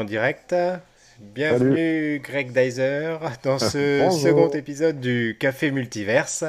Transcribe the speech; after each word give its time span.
en 0.00 0.04
direct. 0.04 0.54
Bienvenue 1.18 2.20
Greg 2.24 2.52
Dyser 2.52 3.18
dans 3.42 3.58
ce 3.58 4.08
second 4.10 4.48
épisode 4.48 4.98
du 4.98 5.36
Café 5.38 5.70
Multiverse. 5.70 6.44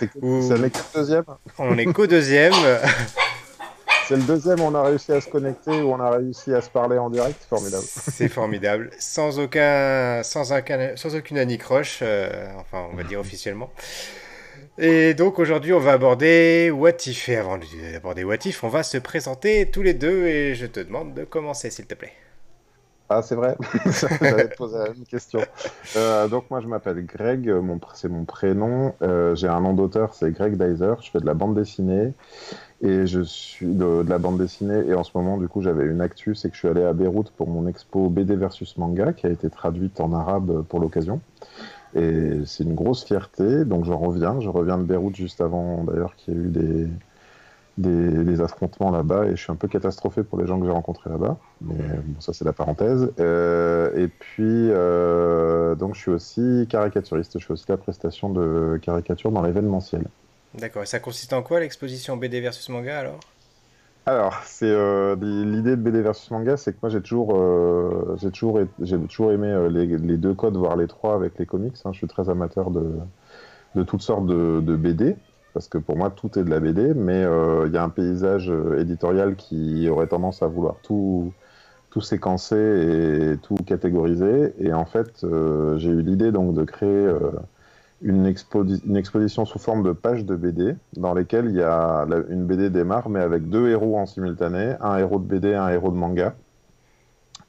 C'est 0.00 0.14
le 0.14 0.70
deuxième 0.94 1.24
On 1.58 1.76
est 1.76 1.84
qu'au 1.92 2.06
deuxième. 2.06 2.54
C'est 4.08 4.16
le 4.16 4.22
deuxième, 4.22 4.60
on 4.60 4.72
a 4.76 4.84
réussi 4.84 5.10
à 5.12 5.20
se 5.20 5.28
connecter 5.28 5.82
ou 5.82 5.92
on 5.92 5.98
a 5.98 6.10
réussi 6.10 6.54
à 6.54 6.60
se 6.60 6.70
parler 6.70 6.96
en 6.96 7.10
direct, 7.10 7.44
formidable. 7.50 7.82
C'est 7.84 8.28
formidable, 8.28 8.90
sans 9.00 9.40
aucun, 9.40 10.22
sans, 10.22 10.44
sans 10.44 11.16
aucune 11.16 11.38
anicroche, 11.38 11.98
euh, 12.02 12.46
enfin 12.60 12.86
on 12.92 12.94
va 12.94 13.02
dire 13.02 13.18
officiellement. 13.18 13.68
Et 14.78 15.14
donc 15.14 15.40
aujourd'hui, 15.40 15.72
on 15.72 15.80
va 15.80 15.92
aborder 15.92 16.70
What 16.70 17.04
If. 17.06 17.28
Et 17.28 17.36
avant 17.36 17.58
d'aborder 17.58 18.22
What 18.22 18.44
If, 18.44 18.62
on 18.62 18.68
va 18.68 18.84
se 18.84 18.96
présenter 18.96 19.68
tous 19.72 19.82
les 19.82 19.94
deux 19.94 20.26
et 20.26 20.54
je 20.54 20.66
te 20.66 20.78
demande 20.78 21.12
de 21.12 21.24
commencer, 21.24 21.70
s'il 21.70 21.86
te 21.86 21.94
plaît. 21.94 22.12
Ah, 23.08 23.22
c'est 23.22 23.36
vrai? 23.36 23.56
J'allais 24.20 24.48
te 24.48 24.56
poser 24.56 24.78
la 24.78 24.84
même 24.86 25.04
question. 25.08 25.40
Euh, 25.96 26.28
donc, 26.28 26.50
moi, 26.50 26.60
je 26.60 26.66
m'appelle 26.66 27.04
Greg, 27.06 27.48
mon, 27.48 27.78
c'est 27.94 28.08
mon 28.08 28.24
prénom. 28.24 28.94
Euh, 29.02 29.34
j'ai 29.36 29.48
un 29.48 29.60
nom 29.60 29.74
d'auteur, 29.74 30.14
c'est 30.14 30.30
Greg 30.32 30.56
Dyser. 30.56 30.94
Je 31.00 31.10
fais 31.10 31.20
de 31.20 31.26
la 31.26 31.34
bande 31.34 31.54
dessinée. 31.54 32.14
Et 32.82 33.06
je 33.06 33.20
suis 33.22 33.66
de, 33.66 34.02
de, 34.02 34.10
la 34.10 34.18
bande 34.18 34.38
dessinée. 34.38 34.86
Et 34.88 34.94
en 34.94 35.04
ce 35.04 35.12
moment, 35.14 35.38
du 35.38 35.48
coup, 35.48 35.62
j'avais 35.62 35.84
une 35.84 36.00
actu, 36.00 36.34
c'est 36.34 36.48
que 36.48 36.54
je 36.54 36.60
suis 36.60 36.68
allé 36.68 36.82
à 36.82 36.92
Beyrouth 36.92 37.30
pour 37.30 37.48
mon 37.48 37.66
expo 37.66 38.08
BD 38.08 38.36
versus 38.36 38.76
manga, 38.76 39.12
qui 39.12 39.26
a 39.26 39.30
été 39.30 39.48
traduite 39.50 40.00
en 40.00 40.12
arabe 40.12 40.62
pour 40.68 40.80
l'occasion. 40.80 41.20
Et 41.94 42.40
c'est 42.44 42.64
une 42.64 42.74
grosse 42.74 43.04
fierté. 43.04 43.64
Donc 43.64 43.84
j'en 43.84 43.98
reviens. 43.98 44.40
Je 44.40 44.48
reviens 44.48 44.78
de 44.78 44.82
Beyrouth 44.82 45.16
juste 45.16 45.40
avant 45.40 45.84
d'ailleurs 45.84 46.14
qu'il 46.16 46.34
y 46.34 46.36
ait 46.36 46.40
eu 46.40 46.48
des, 46.48 46.88
des, 47.78 48.40
affrontements 48.40 48.90
là-bas. 48.90 49.26
Et 49.26 49.30
je 49.36 49.42
suis 49.42 49.52
un 49.52 49.56
peu 49.56 49.68
catastrophé 49.68 50.22
pour 50.22 50.38
les 50.38 50.46
gens 50.46 50.58
que 50.58 50.66
j'ai 50.66 50.72
rencontrés 50.72 51.10
là-bas. 51.10 51.36
Mais 51.60 51.74
bon, 51.74 52.20
ça 52.20 52.32
c'est 52.32 52.44
la 52.44 52.52
parenthèse. 52.52 53.10
Euh, 53.18 53.96
et 53.96 54.08
puis 54.08 54.42
euh, 54.44 55.74
donc 55.74 55.94
je 55.94 56.00
suis 56.00 56.10
aussi 56.10 56.66
caricaturiste. 56.68 57.38
Je 57.38 57.46
fais 57.46 57.52
aussi 57.52 57.66
la 57.68 57.76
prestation 57.76 58.30
de 58.30 58.78
caricature 58.82 59.30
dans 59.30 59.42
l'événementiel. 59.42 60.04
D'accord. 60.54 60.82
Et 60.82 60.86
ça 60.86 61.00
consiste 61.00 61.32
en 61.32 61.42
quoi 61.42 61.60
l'exposition 61.60 62.16
BD 62.16 62.40
versus 62.40 62.68
manga 62.68 62.98
alors? 62.98 63.20
Alors, 64.08 64.40
c'est 64.44 64.70
euh, 64.70 65.16
l'idée 65.16 65.72
de 65.72 65.82
BD 65.82 66.00
versus 66.00 66.30
manga, 66.30 66.56
c'est 66.56 66.72
que 66.72 66.78
moi 66.80 66.90
j'ai 66.90 67.00
toujours, 67.00 67.36
euh, 67.36 68.16
j'ai 68.22 68.30
toujours, 68.30 68.60
j'ai 68.80 68.98
toujours 69.00 69.32
aimé 69.32 69.48
euh, 69.48 69.68
les, 69.68 69.84
les, 69.98 70.16
deux 70.16 70.32
codes, 70.32 70.56
voire 70.56 70.76
les 70.76 70.86
trois 70.86 71.16
avec 71.16 71.36
les 71.40 71.44
comics. 71.44 71.74
Hein. 71.84 71.90
Je 71.92 71.98
suis 71.98 72.06
très 72.06 72.30
amateur 72.30 72.70
de, 72.70 72.94
de 73.74 73.82
toutes 73.82 74.02
sortes 74.02 74.24
de, 74.26 74.60
de, 74.60 74.76
BD, 74.76 75.16
parce 75.56 75.68
que 75.68 75.78
pour 75.78 75.96
moi 75.96 76.10
tout 76.10 76.38
est 76.38 76.44
de 76.44 76.50
la 76.50 76.60
BD, 76.60 76.92
mais 76.92 77.22
il 77.22 77.72
y 77.72 77.78
a 77.78 77.82
un 77.82 77.88
paysage 77.88 78.52
éditorial 78.76 79.36
qui 79.36 79.88
aurait 79.88 80.06
tendance 80.06 80.42
à 80.42 80.48
vouloir 80.48 80.74
tout, 80.82 81.32
tout 81.88 82.02
séquencer 82.02 83.32
et 83.32 83.38
tout 83.38 83.54
catégoriser. 83.64 84.52
Et 84.58 84.74
en 84.74 84.84
fait, 84.84 85.24
j'ai 85.78 85.88
eu 85.88 86.02
l'idée 86.02 86.30
donc 86.30 86.52
de 86.52 86.62
créer 86.62 87.10
une, 88.02 88.26
exposition 88.26 89.46
sous 89.46 89.58
forme 89.58 89.82
de 89.82 89.92
pages 89.92 90.26
de 90.26 90.36
BD 90.36 90.76
dans 90.98 91.14
lesquelles 91.14 91.46
il 91.46 91.56
y 91.56 91.62
a 91.62 92.06
une 92.28 92.44
BD 92.44 92.68
démarre 92.68 93.08
mais 93.08 93.20
avec 93.20 93.48
deux 93.48 93.70
héros 93.70 93.96
en 93.96 94.04
simultané, 94.04 94.74
un 94.80 94.98
héros 94.98 95.18
de 95.18 95.24
BD, 95.24 95.54
un 95.54 95.68
héros 95.70 95.90
de 95.90 95.96
manga. 95.96 96.34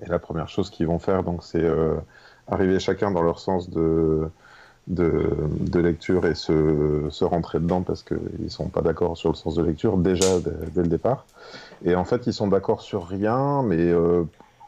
Et 0.02 0.08
la 0.08 0.19
première 0.19 0.47
chose 0.47 0.69
qu'ils 0.69 0.88
vont 0.88 0.99
faire 0.99 1.23
donc 1.23 1.43
c'est 1.43 1.61
euh, 1.61 1.95
arriver 2.48 2.80
chacun 2.80 3.11
dans 3.11 3.23
leur 3.23 3.39
sens 3.39 3.70
de, 3.70 4.30
de, 4.87 5.30
de 5.59 5.80
lecture 5.80 6.25
et 6.25 6.36
se, 6.36 7.08
se, 7.09 7.25
rentrer 7.25 7.59
dedans 7.59 7.81
parce 7.81 8.03
qu'ils 8.03 8.49
sont 8.49 8.70
pas 8.70 8.81
d'accord 8.81 9.17
sur 9.17 9.30
le 9.30 9.36
sens 9.36 9.55
de 9.55 9.64
lecture 9.64 9.98
déjà 9.98 10.39
dès, 10.39 10.81
le 10.81 10.87
départ. 10.87 11.25
Et 11.83 11.95
en 11.95 12.05
fait 12.05 12.25
ils 12.27 12.33
sont 12.33 12.48
d'accord 12.48 12.81
sur 12.81 13.05
rien 13.05 13.64
mais 13.64 13.77
euh, 13.77 14.23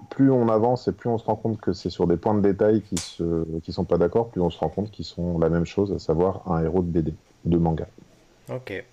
plus 0.10 0.32
on 0.32 0.50
avance 0.50 0.88
et 0.88 0.92
plus 0.92 1.10
on 1.10 1.18
se 1.18 1.26
rend 1.26 1.36
compte 1.36 1.60
que 1.60 1.74
c'est 1.74 1.90
sur 1.90 2.08
des 2.08 2.18
points 2.18 2.34
de 2.34 2.42
détail 2.42 2.82
qui 2.82 2.98
se 2.98 3.46
qui 3.60 3.72
sont 3.72 3.86
pas 3.86 3.98
d'accord, 3.98 4.30
plus 4.30 4.42
on 4.42 4.50
se 4.50 4.60
rend 4.60 4.70
compte 4.70 4.92
qu'ils 4.92 5.06
sont 5.06 5.40
la 5.40 5.50
même 5.50 5.66
chose, 5.66 5.92
à 5.94 6.00
savoir 6.00 6.50
un 6.52 6.64
héros 6.64 6.82
de 6.82 6.88
BD, 6.88 7.14
de 7.46 7.58
manga. 7.58 7.88
Ok. 8.50 8.84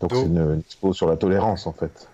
Donc 0.00 0.14
c'est 0.14 0.22
une, 0.22 0.60
expo 0.60 0.92
sur 0.92 1.08
la 1.08 1.16
tolérance 1.16 1.66
en 1.66 1.72
fait. 1.72 2.08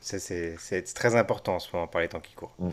C'est 0.00 0.94
très 0.94 1.14
important 1.16 1.56
en 1.56 1.58
ce 1.58 1.74
moment 1.74 1.86
par 1.86 2.00
les 2.00 2.08
temps 2.08 2.20
qui 2.20 2.34
courent. 2.34 2.54
Mm. 2.58 2.70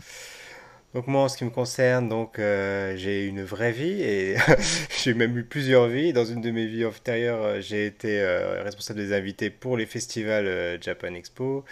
Donc 0.94 1.06
moi, 1.06 1.22
en 1.22 1.28
ce 1.28 1.36
qui 1.36 1.44
me 1.44 1.50
concerne, 1.50 2.08
donc 2.08 2.38
euh, 2.38 2.96
j'ai 2.96 3.26
une 3.26 3.42
vraie 3.44 3.72
vie 3.72 4.00
et 4.02 4.36
j'ai 5.04 5.12
même 5.12 5.36
eu 5.36 5.44
plusieurs 5.44 5.86
vies. 5.86 6.14
Dans 6.14 6.24
une 6.24 6.40
de 6.40 6.50
mes 6.50 6.66
vies 6.66 6.86
antérieures, 6.86 7.42
euh, 7.42 7.60
j'ai 7.60 7.86
été 7.86 8.20
euh, 8.20 8.62
responsable 8.62 8.98
des 8.98 9.12
invités 9.12 9.50
pour 9.50 9.76
les 9.76 9.84
festivals 9.84 10.78
Japan 10.80 11.12
Expo 11.14 11.64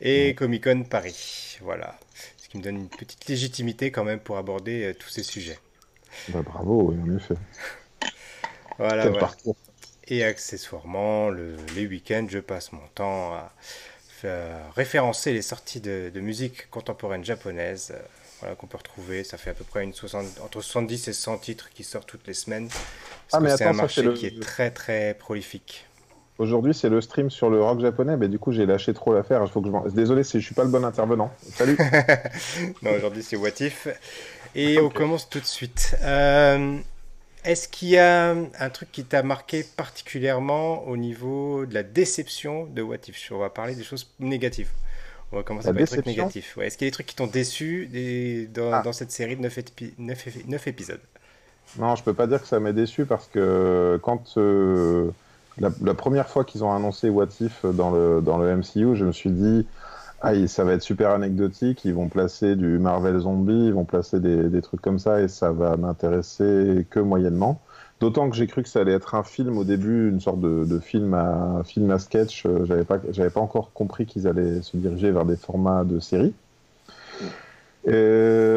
et 0.00 0.34
Comic 0.34 0.64
Con 0.64 0.82
Paris. 0.82 1.58
Voilà, 1.62 1.96
ce 2.36 2.48
qui 2.48 2.58
me 2.58 2.62
donne 2.62 2.76
une 2.76 2.88
petite 2.88 3.28
légitimité 3.28 3.92
quand 3.92 4.04
même 4.04 4.18
pour 4.18 4.36
aborder 4.36 4.92
tous 4.98 5.10
ces 5.10 5.22
sujets. 5.22 5.58
Bah, 6.28 6.42
bravo, 6.42 6.92
oui, 6.92 6.96
en 7.00 7.16
effet. 7.16 7.34
voilà. 8.78 9.08
Et 10.08 10.24
accessoirement, 10.24 11.30
le, 11.30 11.56
les 11.74 11.86
week-ends, 11.86 12.26
je 12.28 12.38
passe 12.38 12.72
mon 12.72 12.86
temps 12.94 13.32
à 13.34 13.52
référencer 14.74 15.32
les 15.32 15.42
sorties 15.42 15.80
de, 15.80 16.10
de 16.12 16.20
musique 16.20 16.70
contemporaine 16.70 17.24
japonaise 17.24 17.92
voilà, 18.40 18.54
qu'on 18.54 18.66
peut 18.66 18.76
retrouver. 18.76 19.24
Ça 19.24 19.38
fait 19.38 19.50
à 19.50 19.54
peu 19.54 19.64
près 19.64 19.84
une 19.84 19.92
60, 19.92 20.40
entre 20.44 20.60
70 20.60 21.08
et 21.08 21.12
100 21.12 21.38
titres 21.38 21.70
qui 21.70 21.84
sortent 21.84 22.08
toutes 22.08 22.26
les 22.26 22.34
semaines. 22.34 22.68
ah, 23.32 23.40
mais 23.40 23.56
c'est 23.56 23.64
un 23.64 23.72
marché 23.72 24.12
qui 24.14 24.26
est 24.26 24.40
très 24.40 24.70
très 24.70 25.14
prolifique. 25.14 25.86
Aujourd'hui, 26.38 26.74
c'est 26.74 26.90
le 26.90 27.00
stream 27.00 27.30
sur 27.30 27.48
le 27.48 27.62
rock 27.62 27.80
japonais, 27.80 28.18
mais 28.18 28.28
du 28.28 28.38
coup, 28.38 28.52
j'ai 28.52 28.66
lâché 28.66 28.92
trop 28.92 29.14
l'affaire. 29.14 29.48
Faut 29.48 29.62
que 29.62 29.70
je... 29.70 29.90
Désolé 29.94 30.22
si 30.22 30.38
je 30.38 30.44
suis 30.44 30.54
pas 30.54 30.64
le 30.64 30.68
bon 30.68 30.84
intervenant. 30.84 31.32
Salut. 31.54 31.78
non, 32.82 32.90
aujourd'hui, 32.94 33.22
c'est 33.22 33.36
Watif. 33.36 33.88
Et 34.54 34.78
on 34.80 34.90
commence 34.90 35.30
tout 35.30 35.40
de 35.40 35.46
suite. 35.46 35.96
Euh, 36.02 36.76
est-ce 37.46 37.68
qu'il 37.68 37.88
y 37.88 37.98
a 37.98 38.30
un 38.30 38.70
truc 38.70 38.90
qui 38.90 39.04
t'a 39.04 39.22
marqué 39.22 39.64
particulièrement 39.76 40.84
au 40.86 40.96
niveau 40.96 41.64
de 41.64 41.74
la 41.74 41.84
déception 41.84 42.66
de 42.66 42.82
Watif 42.82 43.30
On 43.30 43.38
va 43.38 43.50
parler 43.50 43.74
des 43.74 43.84
choses 43.84 44.10
négatives. 44.18 44.70
On 45.32 45.36
va 45.36 45.42
commencer 45.42 45.68
par 45.68 45.76
les 45.76 45.86
trucs 45.86 46.06
négatifs. 46.06 46.58
Est-ce 46.60 46.76
qu'il 46.76 46.86
y 46.86 46.88
a 46.88 46.90
des 46.90 46.94
trucs 46.94 47.06
qui 47.06 47.14
t'ont 47.16 47.26
déçu 47.28 47.88
ah. 48.72 48.82
dans, 48.82 48.92
cette 48.92 49.12
série 49.12 49.36
de 49.36 49.42
9, 49.42 50.66
épisodes? 50.66 51.00
Non, 51.78 51.94
je 51.94 52.02
peux 52.02 52.14
pas 52.14 52.26
dire 52.26 52.42
que 52.42 52.48
ça 52.48 52.60
m'a 52.60 52.72
déçu 52.72 53.06
parce 53.06 53.28
que 53.28 53.98
quand 54.02 54.38
euh, 54.38 55.10
la, 55.58 55.94
première 55.94 56.28
fois 56.28 56.44
qu'ils 56.44 56.64
ont 56.64 56.72
annoncé 56.72 57.08
What 57.08 57.28
If 57.40 57.64
dans 57.64 57.90
le, 57.90 58.20
dans 58.20 58.38
le 58.38 58.56
MCU, 58.56 58.96
je 58.96 59.04
me 59.04 59.12
suis 59.12 59.30
dit 59.30 59.66
ah, 60.22 60.32
ça 60.46 60.64
va 60.64 60.72
être 60.72 60.82
super 60.82 61.10
anecdotique, 61.10 61.84
ils 61.84 61.94
vont 61.94 62.08
placer 62.08 62.56
du 62.56 62.78
Marvel 62.78 63.18
Zombie, 63.18 63.66
ils 63.66 63.74
vont 63.74 63.84
placer 63.84 64.18
des, 64.18 64.62
trucs 64.62 64.80
comme 64.80 64.98
ça 64.98 65.20
et 65.20 65.28
ça 65.28 65.52
va 65.52 65.76
m'intéresser 65.76 66.86
que 66.90 67.00
moyennement. 67.00 67.60
D'autant 68.00 68.28
que 68.30 68.36
j'ai 68.36 68.46
cru 68.46 68.62
que 68.62 68.68
ça 68.68 68.80
allait 68.80 68.92
être 68.92 69.14
un 69.14 69.22
film 69.22 69.56
au 69.58 69.64
début, 69.64 70.10
une 70.10 70.20
sorte 70.20 70.40
de, 70.40 70.78
film, 70.78 71.14
à, 71.14 71.62
film 71.64 71.90
à 71.90 71.98
sketch. 71.98 72.44
Euh, 72.46 72.64
j'avais 72.64 72.84
pas, 72.84 72.98
j'avais 73.10 73.30
pas 73.30 73.40
encore 73.40 73.72
compris 73.72 74.06
qu'ils 74.06 74.26
allaient 74.26 74.62
se 74.62 74.76
diriger 74.76 75.10
vers 75.10 75.24
des 75.24 75.36
formats 75.36 75.84
de 75.84 76.00
série. 76.00 76.34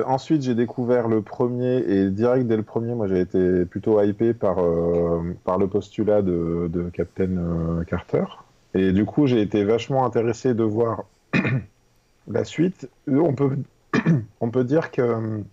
ensuite, 0.05 0.41
j'ai 0.41 0.55
découvert 0.55 1.07
le 1.07 1.21
premier 1.21 1.77
et 1.77 2.09
direct 2.09 2.47
dès 2.47 2.57
le 2.57 2.63
premier, 2.63 2.95
moi 2.95 3.07
j'ai 3.07 3.19
été 3.19 3.65
plutôt 3.65 4.01
hypé 4.01 4.33
par, 4.33 4.59
euh, 4.59 5.35
par 5.43 5.57
le 5.57 5.67
postulat 5.67 6.21
de, 6.21 6.89
Captain 6.93 7.37
euh, 7.37 7.83
Carter. 7.83 8.25
Et 8.73 8.91
du 8.91 9.05
coup, 9.05 9.27
j'ai 9.27 9.41
été 9.41 9.63
vachement 9.63 10.05
intéressé 10.05 10.53
de 10.53 10.63
voir 10.63 11.05
la 12.27 12.45
suite. 12.45 12.89
On 14.39 14.51
peut, 14.51 14.63
dire 14.63 14.91
que 14.91 15.43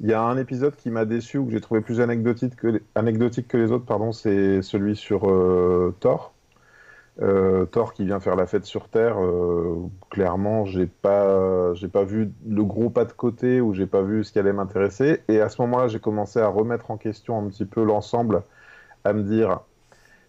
il 0.00 0.08
y 0.08 0.12
a 0.12 0.22
un 0.22 0.36
épisode 0.36 0.76
qui 0.76 0.90
m'a 0.90 1.04
déçu, 1.04 1.38
ou 1.38 1.46
que 1.46 1.52
j'ai 1.52 1.60
trouvé 1.60 1.80
plus 1.80 2.00
anecdotique 2.00 2.54
que, 2.56 2.68
les, 2.68 2.82
anecdotique 2.94 3.48
que 3.48 3.56
les 3.56 3.72
autres, 3.72 3.84
pardon, 3.84 4.12
c'est 4.12 4.62
celui 4.62 4.94
sur 4.94 5.28
euh, 5.28 5.94
Thor. 6.00 6.34
Euh, 7.20 7.66
Thor 7.66 7.94
qui 7.94 8.04
vient 8.04 8.20
faire 8.20 8.36
la 8.36 8.46
fête 8.46 8.64
sur 8.64 8.88
Terre. 8.88 9.20
Euh, 9.20 9.88
clairement, 10.10 10.64
j'ai 10.66 10.86
pas, 10.86 11.74
j'ai 11.74 11.88
pas 11.88 12.04
vu 12.04 12.30
le 12.46 12.64
gros 12.64 12.90
pas 12.90 13.04
de 13.04 13.12
côté, 13.12 13.60
ou 13.60 13.74
j'ai 13.74 13.86
pas 13.86 14.02
vu 14.02 14.22
ce 14.22 14.32
qui 14.32 14.38
allait 14.38 14.52
m'intéresser. 14.52 15.22
Et 15.28 15.40
à 15.40 15.48
ce 15.48 15.60
moment-là, 15.62 15.88
j'ai 15.88 16.00
commencé 16.00 16.38
à 16.38 16.48
remettre 16.48 16.90
en 16.92 16.96
question 16.96 17.38
un 17.38 17.48
petit 17.48 17.64
peu 17.64 17.82
l'ensemble, 17.82 18.42
à 19.04 19.12
me 19.12 19.22
dire 19.24 19.60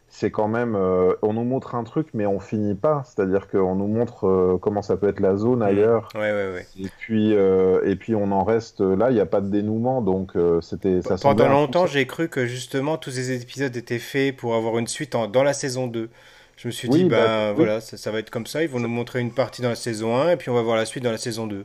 c'est 0.10 0.32
quand 0.32 0.48
même, 0.48 0.76
euh, 0.76 1.14
on 1.22 1.34
nous 1.34 1.44
montre 1.44 1.76
un 1.76 1.84
truc, 1.84 2.08
mais 2.14 2.26
on 2.26 2.40
finit 2.40 2.74
pas. 2.74 3.04
C'est-à-dire 3.06 3.48
qu'on 3.48 3.76
nous 3.76 3.88
montre 3.88 4.28
euh, 4.28 4.58
comment 4.60 4.82
ça 4.82 4.98
peut 4.98 5.08
être 5.08 5.20
la 5.20 5.38
zone 5.38 5.60
mmh. 5.60 5.64
ailleurs. 5.64 6.10
Ouais, 6.16 6.32
ouais, 6.32 6.52
ouais. 6.54 6.68
Et 6.80 6.90
puis, 6.98 7.36
euh, 7.36 7.82
et 7.86 7.96
puis 7.96 8.16
on 8.16 8.32
en 8.32 8.44
reste 8.44 8.82
là. 8.82 9.12
Il 9.12 9.14
n'y 9.14 9.20
a 9.20 9.28
pas 9.28 9.40
de 9.40 9.50
dénouement, 9.50 10.02
donc 10.02 10.34
c'était. 10.62 11.02
Ça 11.04 11.16
Pendant 11.22 11.50
longtemps, 11.50 11.86
j'ai 11.86 12.08
cru 12.08 12.28
que 12.28 12.46
justement 12.46 12.98
tous 12.98 13.12
ces 13.12 13.40
épisodes 13.42 13.76
étaient 13.78 14.00
faits 14.00 14.36
pour 14.36 14.56
avoir 14.56 14.80
une 14.80 14.88
suite 14.88 15.14
dans 15.14 15.44
la 15.44 15.54
saison 15.54 15.88
2. 15.88 16.10
Je 16.58 16.68
me 16.68 16.74
suis 16.74 16.90
dit, 16.90 17.06
bah, 17.06 17.16
ben 17.26 17.54
voilà, 17.54 17.80
ça, 17.80 17.96
ça, 17.96 18.12
va 18.12 18.20
être 18.20 18.30
comme 18.30 18.46
ça. 18.46 18.62
Ils 18.62 18.70
vont 18.70 18.82
nous 18.82 18.90
montrer 18.90 19.22
une 19.22 19.32
partie 19.32 19.62
dans 19.62 19.70
la 19.70 19.76
saison 19.76 20.18
1 20.18 20.32
et 20.32 20.36
puis 20.36 20.50
on 20.50 20.54
va 20.54 20.62
voir 20.62 20.76
la 20.76 20.86
suite 20.86 21.06
dans 21.06 21.12
la 21.12 21.18
saison 21.18 21.48
2. 21.48 21.64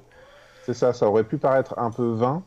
C'est 0.67 0.75
ça, 0.75 0.93
ça 0.93 1.09
aurait 1.09 1.25
pu 1.25 1.37
paraître 1.37 1.75
un 1.79 1.91
peu 1.91 2.13
vain. 2.13 2.45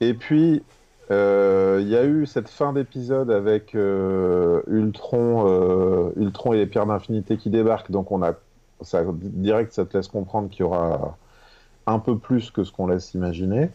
Et 0.00 0.12
puis, 0.12 0.64
euh, 1.10 1.78
il 1.80 1.88
y 1.88 1.96
a 1.96 2.04
eu 2.04 2.26
cette 2.26 2.48
fin 2.48 2.72
d'épisode 2.72 3.30
avec 3.30 3.74
euh, 3.74 4.62
Ultron, 4.66 5.46
euh, 5.46 6.10
Ultron 6.16 6.52
et 6.52 6.56
les 6.56 6.66
pierres 6.66 6.86
d'infinité 6.86 7.36
qui 7.36 7.50
débarquent, 7.50 7.92
donc 7.92 8.10
on 8.10 8.22
a 8.22 8.34
direct, 9.14 9.72
ça 9.72 9.84
te 9.84 9.96
laisse 9.96 10.08
comprendre 10.08 10.48
qu'il 10.50 10.60
y 10.60 10.62
aura 10.64 11.16
un 11.86 11.98
peu 11.98 12.18
plus 12.18 12.50
que 12.50 12.64
ce 12.64 12.72
qu'on 12.72 12.88
laisse 12.88 13.14
imaginer. 13.14 13.70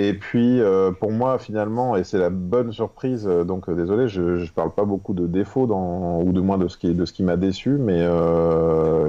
Et 0.00 0.14
puis, 0.14 0.60
pour 1.00 1.10
moi, 1.10 1.38
finalement, 1.38 1.96
et 1.96 2.04
c'est 2.04 2.18
la 2.18 2.30
bonne 2.30 2.70
surprise, 2.70 3.24
donc 3.24 3.68
désolé, 3.68 4.06
je 4.06 4.20
ne 4.20 4.46
parle 4.46 4.70
pas 4.70 4.84
beaucoup 4.84 5.12
de 5.12 5.26
défauts, 5.26 5.66
ou 5.66 6.32
de 6.32 6.40
moins 6.40 6.58
de 6.58 6.68
ce 6.68 6.76
qui, 6.76 6.94
qui 6.94 7.22
m'a 7.24 7.36
déçu, 7.36 7.70
mais 7.70 8.06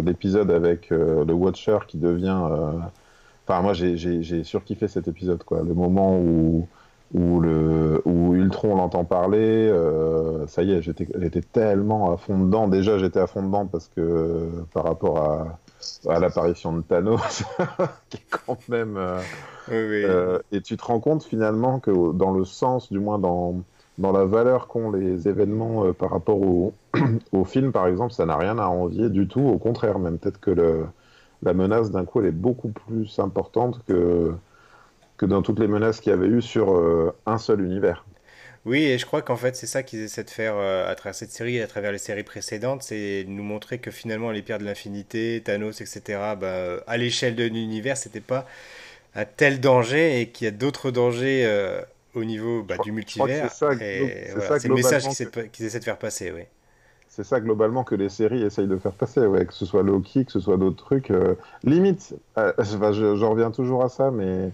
l'épisode 0.01 0.49
avec 0.49 0.89
le 0.89 1.31
Watcher 1.33 1.79
qui 1.87 1.97
devient... 1.97 2.41
Enfin, 3.45 3.61
moi, 3.61 3.73
j'ai 3.73 4.43
surkiffé 4.43 4.87
cet 4.87 5.07
épisode, 5.07 5.43
quoi. 5.43 5.61
Le 5.61 5.73
moment 5.73 6.17
où, 6.17 6.65
où, 7.13 7.39
le, 7.39 8.01
où 8.05 8.35
Ultron 8.35 8.75
l'entend 8.75 9.03
parler, 9.03 9.73
ça 10.47 10.63
y 10.63 10.71
est, 10.71 10.81
j'étais 10.81 11.41
tellement 11.41 12.13
à 12.13 12.17
fond 12.17 12.39
dedans. 12.39 12.67
Déjà, 12.67 12.97
j'étais 12.97 13.19
à 13.19 13.27
fond 13.27 13.43
dedans 13.43 13.65
parce 13.65 13.87
que 13.87 14.49
par 14.73 14.83
rapport 14.83 15.17
à 15.19 15.59
à 16.07 16.19
l'apparition 16.19 16.73
de 16.73 16.81
Thanos, 16.81 17.43
qui 18.09 18.17
est 18.17 18.29
quand 18.29 18.57
même. 18.69 18.97
Euh, 18.97 19.19
euh, 19.71 20.39
et 20.51 20.61
tu 20.61 20.77
te 20.77 20.83
rends 20.83 20.99
compte 20.99 21.23
finalement 21.23 21.79
que 21.79 22.13
dans 22.13 22.31
le 22.31 22.45
sens, 22.45 22.91
du 22.91 22.99
moins 22.99 23.19
dans, 23.19 23.61
dans 23.97 24.11
la 24.11 24.25
valeur 24.25 24.67
qu'ont 24.67 24.91
les 24.91 25.27
événements 25.27 25.85
euh, 25.85 25.93
par 25.93 26.11
rapport 26.11 26.41
au, 26.41 26.73
au, 27.31 27.43
film, 27.45 27.71
par 27.71 27.87
exemple, 27.87 28.13
ça 28.13 28.25
n'a 28.25 28.37
rien 28.37 28.57
à 28.57 28.67
envier 28.67 29.09
du 29.09 29.27
tout. 29.27 29.41
Au 29.41 29.57
contraire, 29.57 29.99
même 29.99 30.17
peut-être 30.17 30.39
que 30.39 30.51
le, 30.51 30.85
la 31.43 31.53
menace 31.53 31.91
d'un 31.91 32.05
coup, 32.05 32.19
elle 32.19 32.27
est 32.27 32.31
beaucoup 32.31 32.69
plus 32.69 33.19
importante 33.19 33.81
que, 33.87 34.33
que 35.19 35.27
dans 35.27 35.43
toutes 35.43 35.59
les 35.59 35.67
menaces 35.67 35.99
qu'il 35.99 36.09
y 36.09 36.13
avait 36.13 36.27
eu 36.27 36.41
sur 36.41 37.13
un 37.27 37.37
seul 37.37 37.61
univers. 37.61 38.05
Oui, 38.65 38.83
et 38.83 38.97
je 38.97 39.05
crois 39.05 39.21
qu'en 39.21 39.37
fait, 39.37 39.55
c'est 39.55 39.67
ça 39.67 39.83
qu'ils 39.83 40.01
essaient 40.01 40.23
de 40.23 40.29
faire 40.29 40.55
euh, 40.57 40.89
à 40.89 40.95
travers 40.95 41.15
cette 41.15 41.31
série 41.31 41.57
et 41.57 41.61
à 41.61 41.67
travers 41.67 41.91
les 41.91 41.97
séries 41.97 42.23
précédentes, 42.23 42.83
c'est 42.83 43.25
nous 43.27 43.43
montrer 43.43 43.79
que 43.79 43.89
finalement, 43.89 44.31
les 44.31 44.41
pierres 44.41 44.59
de 44.59 44.65
l'infinité, 44.65 45.41
Thanos, 45.43 45.81
etc., 45.81 46.19
bah, 46.39 46.83
à 46.85 46.97
l'échelle 46.97 47.35
de 47.35 47.45
l'univers, 47.45 47.95
c'était 47.95 48.19
pas 48.19 48.45
un 49.15 49.25
tel 49.25 49.59
danger 49.59 50.21
et 50.21 50.29
qu'il 50.29 50.45
y 50.45 50.47
a 50.47 50.51
d'autres 50.51 50.91
dangers 50.91 51.45
euh, 51.45 51.81
au 52.13 52.25
niveau 52.25 52.61
bah, 52.61 52.75
du 52.83 52.91
multivers. 52.91 53.49
C'est 53.51 54.67
le 54.67 54.73
message 54.73 55.07
qu'ils 55.51 55.65
essaient 55.65 55.79
de 55.79 55.83
faire 55.85 55.97
passer, 55.97 56.31
oui. 56.31 56.43
C'est 57.07 57.23
ça 57.23 57.39
globalement 57.39 57.83
que 57.83 57.95
les 57.95 58.09
séries 58.09 58.43
essayent 58.43 58.67
de 58.67 58.77
faire 58.77 58.93
passer, 58.93 59.21
ouais, 59.21 59.45
que 59.45 59.53
ce 59.53 59.65
soit 59.65 59.83
Loki, 59.83 60.25
que 60.25 60.31
ce 60.31 60.39
soit 60.39 60.57
d'autres 60.57 60.83
trucs. 60.83 61.11
Euh, 61.11 61.35
limite, 61.63 62.15
j'en 62.37 63.31
reviens 63.31 63.51
toujours 63.51 63.83
à 63.83 63.89
ça, 63.89 64.11
mais 64.11 64.51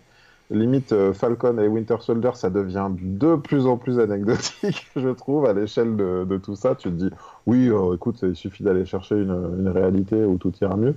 limite 0.51 0.91
euh, 0.91 1.13
Falcon 1.13 1.57
et 1.57 1.67
Winter 1.67 1.97
Soldier, 1.99 2.31
ça 2.35 2.49
devient 2.49 2.89
de 2.91 3.35
plus 3.35 3.65
en 3.65 3.77
plus 3.77 3.99
anecdotique, 3.99 4.87
je 4.95 5.09
trouve, 5.09 5.45
à 5.45 5.53
l'échelle 5.53 5.95
de, 5.95 6.37
tout 6.37 6.55
ça. 6.55 6.75
Tu 6.75 6.89
te 6.89 6.95
dis, 6.95 7.09
oui, 7.45 7.69
euh, 7.69 7.95
écoute, 7.95 8.19
il 8.23 8.35
suffit 8.35 8.63
d'aller 8.63 8.85
chercher 8.85 9.15
une, 9.15 9.67
réalité 9.67 10.23
où 10.23 10.37
tout 10.37 10.53
ira 10.61 10.75
mieux. 10.75 10.95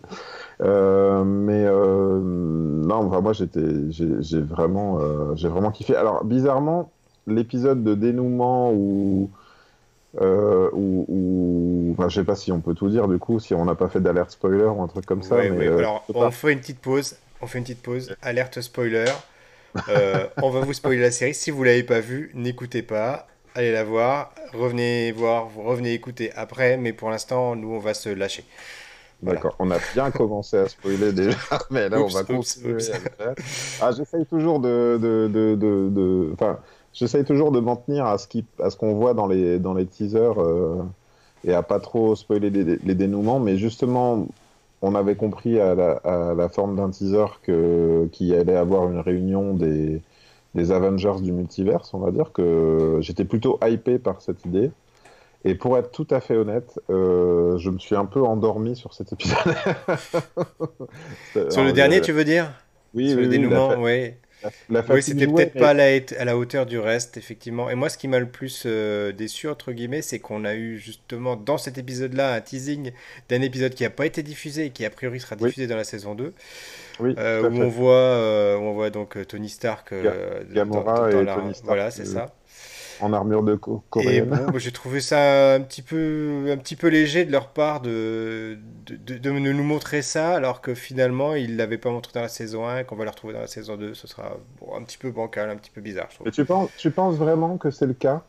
Euh, 0.61 1.25
mais 1.25 1.65
non, 1.65 3.21
moi, 3.21 3.33
j'étais, 3.33 3.91
j'ai 3.91 4.41
vraiment, 4.41 4.99
j'ai 5.35 5.49
vraiment 5.49 5.71
kiffé. 5.71 5.97
Alors, 5.97 6.25
bizarrement, 6.25 6.91
l'épisode 7.27 7.83
de 7.83 7.95
dénouement 7.95 8.73
où 8.73 9.31
euh, 10.21 10.71
ou, 10.73 11.95
enfin, 11.97 12.09
je 12.09 12.17
sais 12.17 12.25
pas 12.25 12.35
si 12.35 12.51
on 12.51 12.61
peut 12.61 12.75
tout 12.75 12.89
dire 12.89 13.09
du 13.09 13.19
coup, 13.19 13.39
si 13.41 13.55
on 13.55 13.65
n'a 13.65 13.75
pas 13.75 13.89
fait 13.89 14.01
d'alerte 14.01 14.31
spoiler 14.31 14.65
ou 14.65 14.83
un 14.83 14.89
truc 14.89 15.07
comme 15.07 15.23
ça. 15.23 15.37
mais, 15.37 15.69
Alors, 15.69 16.05
on 16.15 16.31
fait 16.31 16.53
une 16.53 16.61
petite 16.61 16.81
pause. 16.81 17.17
On 17.41 17.47
fait 17.47 17.59
une 17.59 17.65
petite 17.65 17.83
pause. 17.83 18.17
Alerte 18.23 18.61
spoiler. 18.61 19.05
Euh, 19.89 20.27
on 20.43 20.51
va 20.51 20.61
vous 20.61 20.73
spoiler 20.73 21.01
la 21.01 21.11
série. 21.11 21.35
Si 21.35 21.51
vous 21.51 21.65
l'avez 21.65 21.83
pas 21.83 22.01
vue, 22.01 22.31
n'écoutez 22.35 22.83
pas. 22.83 23.27
Allez 23.55 23.73
la 23.73 23.85
voir. 23.85 24.33
Revenez 24.53 25.13
voir, 25.13 25.47
vous 25.47 25.63
revenez 25.63 25.93
écouter 25.93 26.33
après. 26.35 26.77
Mais 26.77 26.93
pour 26.93 27.11
l'instant, 27.11 27.57
nous, 27.57 27.73
on 27.73 27.79
va 27.79 27.95
se 27.95 28.09
lâcher. 28.09 28.45
D'accord, 29.23 29.57
on 29.59 29.71
a 29.73 29.79
bien 29.95 30.11
commencé 30.13 30.57
à 30.57 30.69
spoiler 30.69 31.13
déjà, 31.13 31.37
mais 31.71 31.89
là 31.89 32.01
on 32.01 32.07
va 32.07 32.23
continuer. 32.23 32.81
Ah, 33.81 33.91
j'essaye 33.91 34.25
toujours 34.27 34.61
de, 34.61 34.97
de, 35.03 35.29
de, 35.29 35.57
de, 35.57 36.35
j'essaye 36.93 37.25
toujours 37.25 37.51
de 37.51 37.59
m'en 37.59 37.75
tenir 37.75 38.07
à 38.07 38.17
ce 38.19 38.29
qui, 38.29 38.45
à 38.63 38.71
ce 38.71 38.77
qu'on 38.77 38.95
voit 38.95 39.15
dans 39.15 39.27
les 39.27 39.59
dans 39.59 39.75
les 39.75 39.87
teasers 39.87 40.41
euh, 40.41 40.85
et 41.43 41.53
à 41.53 41.65
pas 41.65 41.81
trop 41.81 42.15
spoiler 42.15 42.51
les, 42.51 42.77
les, 42.77 42.95
dénouements, 42.95 43.41
mais 43.41 43.57
justement 43.57 44.29
on 44.83 44.95
avait 44.95 45.17
compris 45.17 45.61
à 45.61 45.75
la, 45.75 46.49
forme 46.49 46.77
d'un 46.77 46.91
teaser 46.91 47.27
qu'il 48.13 48.35
allait 48.35 48.57
avoir 48.57 48.91
une 48.91 49.01
réunion 49.01 49.55
des, 49.55 50.03
Avengers 50.71 51.21
du 51.23 51.31
multiverse, 51.31 51.95
on 51.95 51.99
va 51.99 52.11
dire, 52.11 52.33
que 52.33 52.99
j'étais 53.01 53.25
plutôt 53.25 53.61
hypé 53.65 53.99
par 53.99 54.21
cette 54.21 54.45
idée. 54.45 54.73
Et 55.45 55.55
pour 55.55 55.79
être 55.79 55.93
tout 55.93 56.07
à 56.11 56.19
fait 56.19 56.37
honnête, 56.37 56.81
euh, 56.91 57.57
je 57.59 57.71
me 57.71 57.79
suis 57.79 57.95
un 57.95 58.07
peu 58.07 58.23
endormi 58.23 58.75
sur 58.75 58.93
cet 58.93 59.13
épisode. 59.13 59.37
sur 61.51 61.63
le 61.63 61.73
dernier, 61.73 62.01
tu 62.01 62.11
veux 62.11 62.25
dire? 62.25 62.51
Oui, 62.93 63.11
sur 63.11 63.21
le 63.21 63.29
dénouement, 63.29 63.75
oui 63.79 64.15
oui, 64.71 65.03
c'était 65.03 65.27
peut-être 65.27 65.59
pas 65.59 65.71
à 65.71 66.25
la, 66.25 66.37
hauteur 66.37 66.67
du 66.67 66.79
reste, 66.79 67.17
effectivement. 67.17 67.71
Et 67.71 67.75
moi, 67.75 67.89
ce 67.89 67.99
qui 67.99 68.09
m'a 68.09 68.19
le 68.19 68.29
plus 68.29 68.65
euh, 68.67 69.13
déçu, 69.13 69.49
entre 69.49 69.73
guillemets, 69.73 70.03
c'est 70.03 70.19
qu'on 70.19 70.45
a 70.45 70.55
eu 70.55 70.79
justement 70.79 71.37
dans 71.37 71.59
cet 71.59 71.79
épisode-là 71.79 72.35
un 72.35 72.41
teasing 72.41 72.93
d'un 73.29 73.43
épisode 73.43 73.75
qui 73.75 73.83
n'a 73.83 73.91
pas 73.91 74.07
été 74.07 74.23
diffusé 74.23 74.67
et 74.67 74.71
qui 74.71 74.85
a 74.85 74.91
priori 74.91 75.21
sera 75.21 75.37
diffusé 75.37 75.67
dans 75.67 75.77
la 75.77 75.85
saison 75.85 76.15
2. 76.15 76.33
Oui, 77.01 77.15
euh, 77.19 77.49
où, 77.49 77.63
on 77.63 77.69
voit, 77.69 77.95
euh, 77.95 78.57
on 78.57 78.73
voit 78.73 78.91
donc 78.91 79.17
Tony 79.27 79.49
Stark. 79.49 79.95
Gamora 80.53 81.11
et 81.11 81.13
Tony 81.27 81.55
Stark. 81.55 81.65
Voilà, 81.65 81.91
c'est 81.91 82.07
ça 82.07 82.35
en 83.01 83.13
armure 83.13 83.43
de 83.43 83.55
coréenne. 83.55 84.29
Bon, 84.51 84.59
j'ai 84.59 84.73
trouvé 84.73 85.01
ça 85.01 85.55
un 85.55 85.61
petit 85.61 85.83
peu, 85.83 86.47
un 86.51 86.57
petit 86.57 86.77
peu 86.77 86.89
léger 86.89 87.25
de 87.25 87.33
leur 87.33 87.49
part 87.49 87.81
de, 87.81 88.59
de, 88.87 89.19
de, 89.19 89.31
nous 89.31 89.63
montrer 89.63 90.03
ça, 90.03 90.35
alors 90.35 90.61
que 90.61 90.75
finalement, 90.75 91.35
ils 91.35 91.53
ne 91.53 91.59
l'avaient 91.59 91.79
pas 91.79 91.91
montré 91.91 92.13
dans 92.15 92.23
la 92.23 92.29
saison 92.29 92.67
1, 92.67 92.85
qu'on 92.85 92.97
va 92.97 93.05
le 93.05 93.11
retrouver 93.11 93.35
dans 93.35 93.41
la 93.41 93.47
saison 93.47 93.77
2. 93.77 93.95
Ce 93.95 94.07
sera 94.07 94.37
un 94.77 94.83
petit 94.83 94.99
peu 94.99 95.11
bancal, 95.11 95.51
un 95.51 95.57
petit 95.57 95.71
peu 95.71 95.81
bizarre, 95.81 96.09
je 96.11 96.17
trouve. 96.17 96.29
Et 96.29 96.33
tu 96.33 96.45
penses, 96.45 96.71
tu 96.77 96.91
penses 96.91 97.17
vraiment 97.17 97.57
que 97.57 97.71
c'est 97.71 97.87
le 97.87 97.95
cas? 97.95 98.23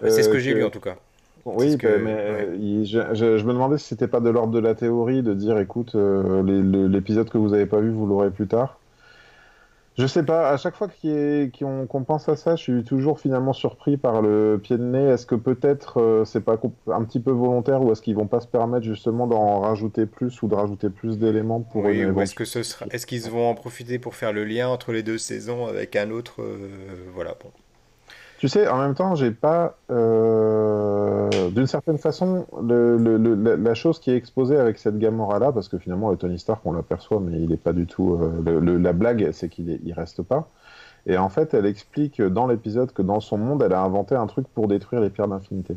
C'est 0.00 0.22
ce 0.22 0.28
que, 0.28 0.36
euh, 0.36 0.40
j'ai 0.40 0.54
lu 0.54 0.64
en 0.64 0.70
tout 0.70 0.80
cas. 0.80 0.96
Oui, 1.44 1.76
bah, 1.76 1.88
mais 2.00 2.84
je, 2.84 3.44
me 3.44 3.52
demandais 3.52 3.78
si 3.78 3.88
c'était 3.88 4.06
pas 4.06 4.20
de 4.20 4.30
l'ordre 4.30 4.52
de 4.52 4.60
la 4.60 4.74
théorie 4.74 5.22
de 5.22 5.34
dire 5.34 5.58
écoute, 5.58 5.94
euh, 5.94 6.88
l'épisode 6.88 7.28
que 7.28 7.38
vous 7.38 7.50
n'avez 7.50 7.66
pas 7.66 7.80
vu, 7.80 7.90
vous 7.90 8.06
l'aurez 8.06 8.30
plus 8.30 8.46
tard. 8.46 8.78
Je 9.98 10.06
sais 10.06 10.22
pas, 10.22 10.50
à 10.50 10.56
chaque 10.56 10.74
fois 10.74 10.88
qu'on 10.88 12.04
pense 12.04 12.28
à 12.28 12.36
ça, 12.36 12.56
je 12.56 12.62
suis 12.62 12.84
toujours 12.84 13.20
finalement 13.20 13.52
surpris 13.52 13.98
par 13.98 14.22
le 14.22 14.58
pied 14.62 14.78
de 14.78 14.82
nez. 14.82 15.10
Est-ce 15.10 15.26
que 15.26 15.34
peut-être 15.34 16.00
euh, 16.00 16.24
c'est 16.24 16.40
pas 16.40 16.58
un 16.86 17.04
petit 17.04 17.20
peu 17.20 17.30
volontaire 17.30 17.82
ou 17.82 17.92
est-ce 17.92 18.00
qu'ils 18.00 18.16
vont 18.16 18.26
pas 18.26 18.40
se 18.40 18.46
permettre 18.46 18.84
justement 18.86 19.26
d'en 19.26 19.60
rajouter 19.60 20.06
plus 20.06 20.40
ou 20.42 20.48
de 20.48 20.54
rajouter 20.54 20.88
plus 20.88 21.18
d'éléments 21.18 21.60
pour 21.60 21.84
oui, 21.84 22.00
est-ce 22.00 22.34
que 22.34 22.46
ce 22.46 22.62
sera... 22.62 22.86
est-ce 22.90 23.06
qu'ils 23.06 23.28
vont 23.28 23.50
en 23.50 23.54
profiter 23.54 23.98
pour 23.98 24.14
faire 24.14 24.32
le 24.32 24.44
lien 24.44 24.68
entre 24.68 24.92
les 24.92 25.02
deux 25.02 25.18
saisons 25.18 25.66
avec 25.66 25.94
un 25.96 26.10
autre 26.10 26.40
euh, 26.40 26.68
voilà 27.14 27.36
bon. 27.42 27.50
Tu 28.42 28.48
sais, 28.48 28.66
en 28.66 28.78
même 28.78 28.96
temps, 28.96 29.14
j'ai 29.14 29.30
pas. 29.30 29.76
Euh, 29.88 31.30
d'une 31.50 31.68
certaine 31.68 31.96
façon, 31.96 32.44
la 32.60 33.74
chose 33.74 34.00
qui 34.00 34.10
est 34.10 34.16
exposée 34.16 34.56
avec 34.56 34.78
cette 34.78 34.98
Gamora-là, 34.98 35.52
parce 35.52 35.68
que 35.68 35.78
finalement, 35.78 36.10
le 36.10 36.16
Tony 36.16 36.40
Stark, 36.40 36.60
on 36.64 36.72
l'aperçoit, 36.72 37.20
mais 37.20 37.38
il 37.40 37.50
n'est 37.50 37.56
pas 37.56 37.72
du 37.72 37.86
tout. 37.86 38.18
Euh, 38.20 38.78
la 38.80 38.92
blague, 38.92 39.30
c'est 39.30 39.48
qu'il 39.48 39.78
il 39.84 39.92
reste 39.92 40.22
pas. 40.22 40.48
Et 41.06 41.16
en 41.18 41.28
fait, 41.28 41.54
elle 41.54 41.66
explique 41.66 42.20
dans 42.20 42.48
l'épisode 42.48 42.90
que 42.90 43.02
dans 43.02 43.20
son 43.20 43.38
monde, 43.38 43.62
elle 43.62 43.74
a 43.74 43.80
inventé 43.80 44.16
un 44.16 44.26
truc 44.26 44.48
pour 44.48 44.66
détruire 44.66 45.02
les 45.02 45.10
pierres 45.10 45.28
d'infinité. 45.28 45.76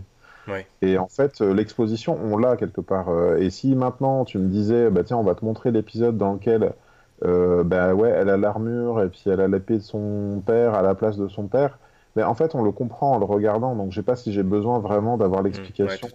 Et 0.82 0.98
en 0.98 1.08
fait, 1.08 1.42
euh, 1.42 1.54
l'exposition, 1.54 2.18
on 2.20 2.36
l'a 2.36 2.58
quelque 2.58 2.82
part. 2.82 3.10
Et 3.38 3.52
si 3.52 3.76
maintenant 3.76 4.26
tu 4.26 4.40
me 4.40 4.48
disais, 4.48 4.90
bah 4.90 5.04
tiens, 5.04 5.18
on 5.18 5.24
va 5.24 5.36
te 5.36 5.46
montrer 5.46 5.70
l'épisode 5.70 6.18
dans 6.18 6.34
lequel, 6.34 6.74
bah 7.22 7.94
ouais, 7.94 8.10
elle 8.10 8.30
a 8.30 8.38
l'armure 8.38 9.04
et 9.04 9.10
puis 9.10 9.22
elle 9.28 9.42
a 9.42 9.48
l'épée 9.48 9.76
de 9.76 9.84
son 9.84 10.42
père 10.44 10.74
à 10.74 10.82
la 10.82 10.96
place 10.96 11.18
de 11.18 11.28
son 11.28 11.46
père 11.46 11.78
mais 12.16 12.24
en 12.24 12.34
fait, 12.34 12.56
on 12.56 12.64
le 12.64 12.72
comprend 12.72 13.14
en 13.14 13.20
le 13.20 13.26
regardant, 13.26 13.76
donc 13.76 13.92
je 13.92 13.98
sais 13.98 14.04
pas 14.04 14.16
si 14.16 14.32
j'ai 14.32 14.44
besoin 14.44 14.80
vraiment 14.80 15.18
d'avoir 15.18 15.42
mmh. 15.42 15.46
l'explication 15.46 16.08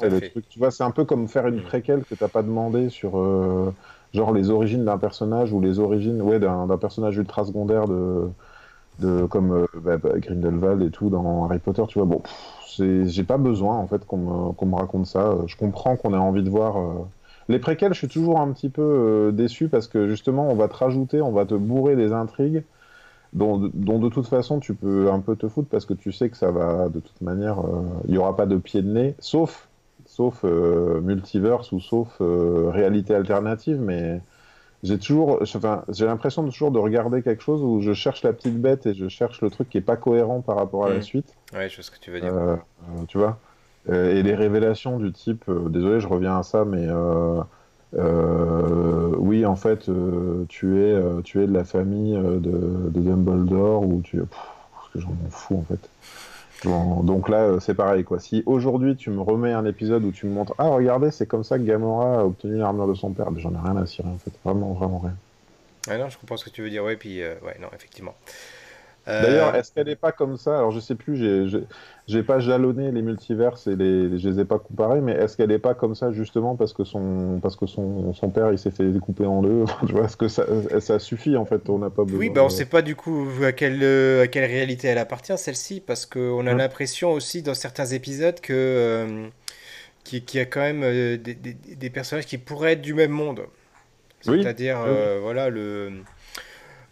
Tu 0.49 0.59
vois, 0.59 0.71
c'est 0.71 0.83
un 0.83 0.91
peu 0.91 1.05
comme 1.05 1.29
faire 1.29 1.47
une 1.47 1.59
mmh. 1.59 1.63
préquelle 1.63 2.05
que 2.05 2.15
t'as 2.15 2.29
pas 2.29 2.43
demandé 2.43 2.89
sur 2.89 3.19
euh, 3.19 3.75
genre 4.15 4.33
les 4.33 4.49
origines 4.49 4.85
d'un 4.85 4.97
personnage 4.97 5.53
ou 5.53 5.61
les 5.61 5.79
origines, 5.79 6.23
ouais, 6.23 6.41
d'un 6.41 6.67
personnage 6.79 7.19
ultra 7.19 7.45
secondaire 7.45 7.87
de, 7.87 8.31
de 9.01 9.27
comme 9.27 9.53
euh, 9.53 9.67
bah, 9.75 9.99
bah, 9.99 10.19
Grindelwald 10.19 10.83
et 10.83 10.91
tout 10.91 11.11
dans 11.11 11.45
Harry 11.45 11.59
Potter. 11.59 11.83
Tu 11.89 11.99
vois, 11.99 12.07
bon, 12.07 12.23
j'ai 12.79 13.25
pas 13.25 13.37
besoin 13.37 13.77
en 13.77 13.87
fait 13.87 14.07
qu'on 14.07 14.55
me, 14.57 14.67
me, 14.67 14.75
raconte 14.77 15.07
ça. 15.07 15.37
Je 15.47 15.57
comprends 15.57 15.97
qu'on 15.97 16.15
ait 16.15 16.19
envie 16.19 16.43
de 16.43 16.51
voir. 16.51 16.79
Euh, 16.79 16.93
les 17.51 17.59
préquels, 17.59 17.93
je 17.93 17.99
suis 17.99 18.09
toujours 18.09 18.41
un 18.41 18.53
petit 18.53 18.69
peu 18.71 19.33
déçu 19.35 19.69
parce 19.69 19.87
que 19.89 20.09
justement, 20.09 20.49
on 20.49 20.55
va 20.55 20.69
te 20.69 20.77
rajouter, 20.77 21.21
on 21.21 21.33
va 21.33 21.45
te 21.45 21.55
bourrer 21.55 21.97
des 21.97 22.13
intrigues 22.13 22.63
dont, 23.33 23.59
de 23.59 24.09
toute 24.09 24.27
façon 24.27 24.61
tu 24.61 24.75
peux 24.75 25.11
un 25.11 25.21
peu 25.21 25.37
te 25.37 25.49
foutre 25.49 25.69
parce 25.69 25.87
que 25.87 25.95
tu 25.95 26.13
sais 26.13 26.31
que 26.31 26.37
ça 26.37 26.51
va 26.51 26.89
de 26.89 27.01
toute 27.01 27.21
manière, 27.21 27.61
euh, 27.61 27.83
il 28.07 28.13
n'y 28.13 28.19
aura 28.19 28.37
pas 28.37 28.47
de 28.47 28.57
pied 28.57 28.83
de 28.83 28.91
nez, 28.91 29.15
sauf, 29.19 29.69
sauf 30.07 30.41
euh, 30.45 31.01
multiverse 31.01 31.73
ou 31.73 31.81
sauf 31.81 32.09
euh, 32.21 32.71
réalité 32.71 33.15
alternative, 33.15 33.81
mais 33.81 34.21
j'ai 34.83 34.99
toujours, 34.99 35.41
enfin, 35.43 35.85
j'ai 35.89 36.07
l'impression 36.07 36.43
de 36.43 36.51
toujours 36.51 36.73
de 36.73 36.79
regarder 36.79 37.23
quelque 37.23 37.43
chose 37.43 37.63
où 37.63 37.81
je 37.81 37.93
cherche 37.93 38.23
la 38.23 38.33
petite 38.33 38.61
bête 38.61 38.87
et 38.87 38.95
je 38.95 39.09
cherche 39.09 39.43
le 39.43 39.51
truc 39.51 39.69
qui 39.69 39.79
est 39.79 39.83
pas 39.83 39.97
cohérent 39.97 40.41
par 40.41 40.57
rapport 40.57 40.87
à 40.87 40.89
la 40.89 40.99
mmh. 40.99 41.03
suite. 41.03 41.35
Ouais, 41.53 41.69
je 41.69 41.77
sais 41.77 41.83
ce 41.83 41.91
que 41.91 41.99
tu 42.01 42.11
veux 42.11 42.21
dire. 42.21 42.35
tu 43.07 43.19
vois. 43.19 43.39
et 43.89 44.23
les 44.23 44.35
révélations 44.35 44.99
du 44.99 45.13
type, 45.13 45.45
désolé, 45.69 46.01
je 46.01 46.09
reviens 46.09 46.39
à 46.39 46.43
ça, 46.43 46.65
mais 46.65 46.89
oui, 47.93 49.45
en 49.47 49.57
fait, 49.57 49.91
tu, 50.49 50.81
es, 50.81 51.23
tu 51.25 51.43
es 51.43 51.47
de 51.47 51.53
la 51.53 51.65
famille 51.65 52.15
de, 52.15 52.91
Dumbledore 53.01 53.83
ou 53.83 54.01
tu. 54.03 54.19
parce 54.19 54.89
que 54.93 55.01
j'en 55.01 55.15
fous 55.31 55.57
en 55.57 55.65
fait. 55.65 56.69
donc 57.05 57.29
là, 57.29 57.59
c'est 57.61 57.75
pareil 57.75 58.05
quoi. 58.05 58.21
Si 58.21 58.43
aujourd'hui 58.47 58.97
tu 58.97 59.11
me 59.11 59.21
remets 59.21 59.53
un 59.53 59.65
épisode 59.65 60.05
où 60.05 60.13
tu 60.13 60.27
me 60.27 60.33
montres, 60.33 60.55
ah 60.59 60.69
regardez, 60.69 61.11
c'est 61.11 61.27
comme 61.27 61.45
ça 61.45 61.59
que 61.59 61.65
Gamora 61.65 62.21
a 62.21 62.25
obtenu 62.25 62.59
l'armure 62.59 62.87
de 62.89 62.95
son 62.95 63.11
père, 63.11 63.29
j'en 63.37 63.53
ai 63.53 63.59
rien 63.63 63.77
à 63.77 63.87
cirer 63.87 64.09
en 64.09 64.19
fait, 64.19 64.33
vraiment, 64.45 64.73
vraiment 64.73 64.99
rien. 64.99 65.15
Ah 65.89 65.97
non, 65.97 66.11
je 66.11 66.19
comprends 66.19 66.37
ce 66.37 66.45
que 66.45 66.51
tu 66.51 66.63
veux 66.63 66.71
dire, 66.71 66.85
ouais, 66.85 66.97
puis 66.97 67.23
ouais, 67.23 67.57
non, 67.61 67.69
effectivement. 67.75 68.15
D'ailleurs, 69.07 69.55
euh, 69.55 69.59
est-ce 69.59 69.73
qu'elle 69.73 69.87
n'est 69.87 69.97
pas 69.97 70.13
comme 70.13 70.37
ça? 70.37 70.59
Alors, 70.59 70.71
je 70.71 70.81
sais 70.81 70.95
plus, 70.95 71.17
j'ai 72.07 72.23
pas 72.23 72.39
jalonné 72.39 72.91
les 72.93 73.03
multiverses 73.03 73.67
et 73.67 73.77
les, 73.77 74.19
je 74.19 74.29
les 74.29 74.41
ai 74.41 74.45
pas 74.45 74.59
comparés, 74.59 75.01
mais 75.01 75.13
est-ce 75.13 75.37
qu'elle 75.37 75.49
n'est 75.49 75.59
pas 75.59 75.75
comme 75.75 75.95
ça 75.95 76.13
justement 76.13 76.57
parce 76.57 76.73
que 76.73 76.85
son, 76.85 77.39
parce 77.43 77.57
que 77.57 77.67
son, 77.67 78.13
son 78.13 78.31
père 78.31 78.53
il 78.53 78.59
s'est 78.59 78.71
fait 78.71 78.89
découper 78.89 79.27
en 79.27 79.43
deux? 79.43 79.65
Tu 79.87 79.93
vois, 79.93 80.05
est-ce 80.05 80.17
que 80.17 80.29
ça, 80.29 80.45
ça, 80.81 80.99
suffit 80.99 81.37
en 81.37 81.45
fait? 81.45 81.69
On 81.69 81.79
n'a 81.79 81.91
pas 81.91 82.05
besoin. 82.05 82.21
Oui, 82.21 82.31
ben, 82.31 82.43
on 82.43 82.47
ne 82.47 82.51
sait 82.51 82.67
pas 82.67 82.83
du 82.83 82.95
coup 82.95 83.27
à 83.43 83.53
quelle, 83.53 83.83
à 84.21 84.27
quelle 84.27 84.45
réalité 84.51 84.89
elle 84.89 84.99
appartient 84.99 85.37
celle-ci, 85.37 85.81
parce 85.81 86.07
qu'on 86.07 86.47
a 86.47 86.55
l'impression 86.55 87.13
aussi 87.13 87.43
dans 87.43 87.55
certains 87.55 87.87
épisodes 87.87 88.41
que 88.41 88.53
euh, 88.53 89.29
qu'il 90.05 90.23
y 90.35 90.41
a 90.41 90.47
quand 90.47 90.61
même 90.61 90.83
euh, 90.83 91.17
des, 91.17 91.35
des, 91.35 91.91
personnages 91.91 92.27
qui 92.27 92.39
pourraient 92.39 92.73
être 92.73 92.83
du 92.83 92.95
même 92.95 93.13
monde. 93.13 93.43
C'est-à-dire, 94.21 94.79
voilà, 95.23 95.49
le. 95.49 96.03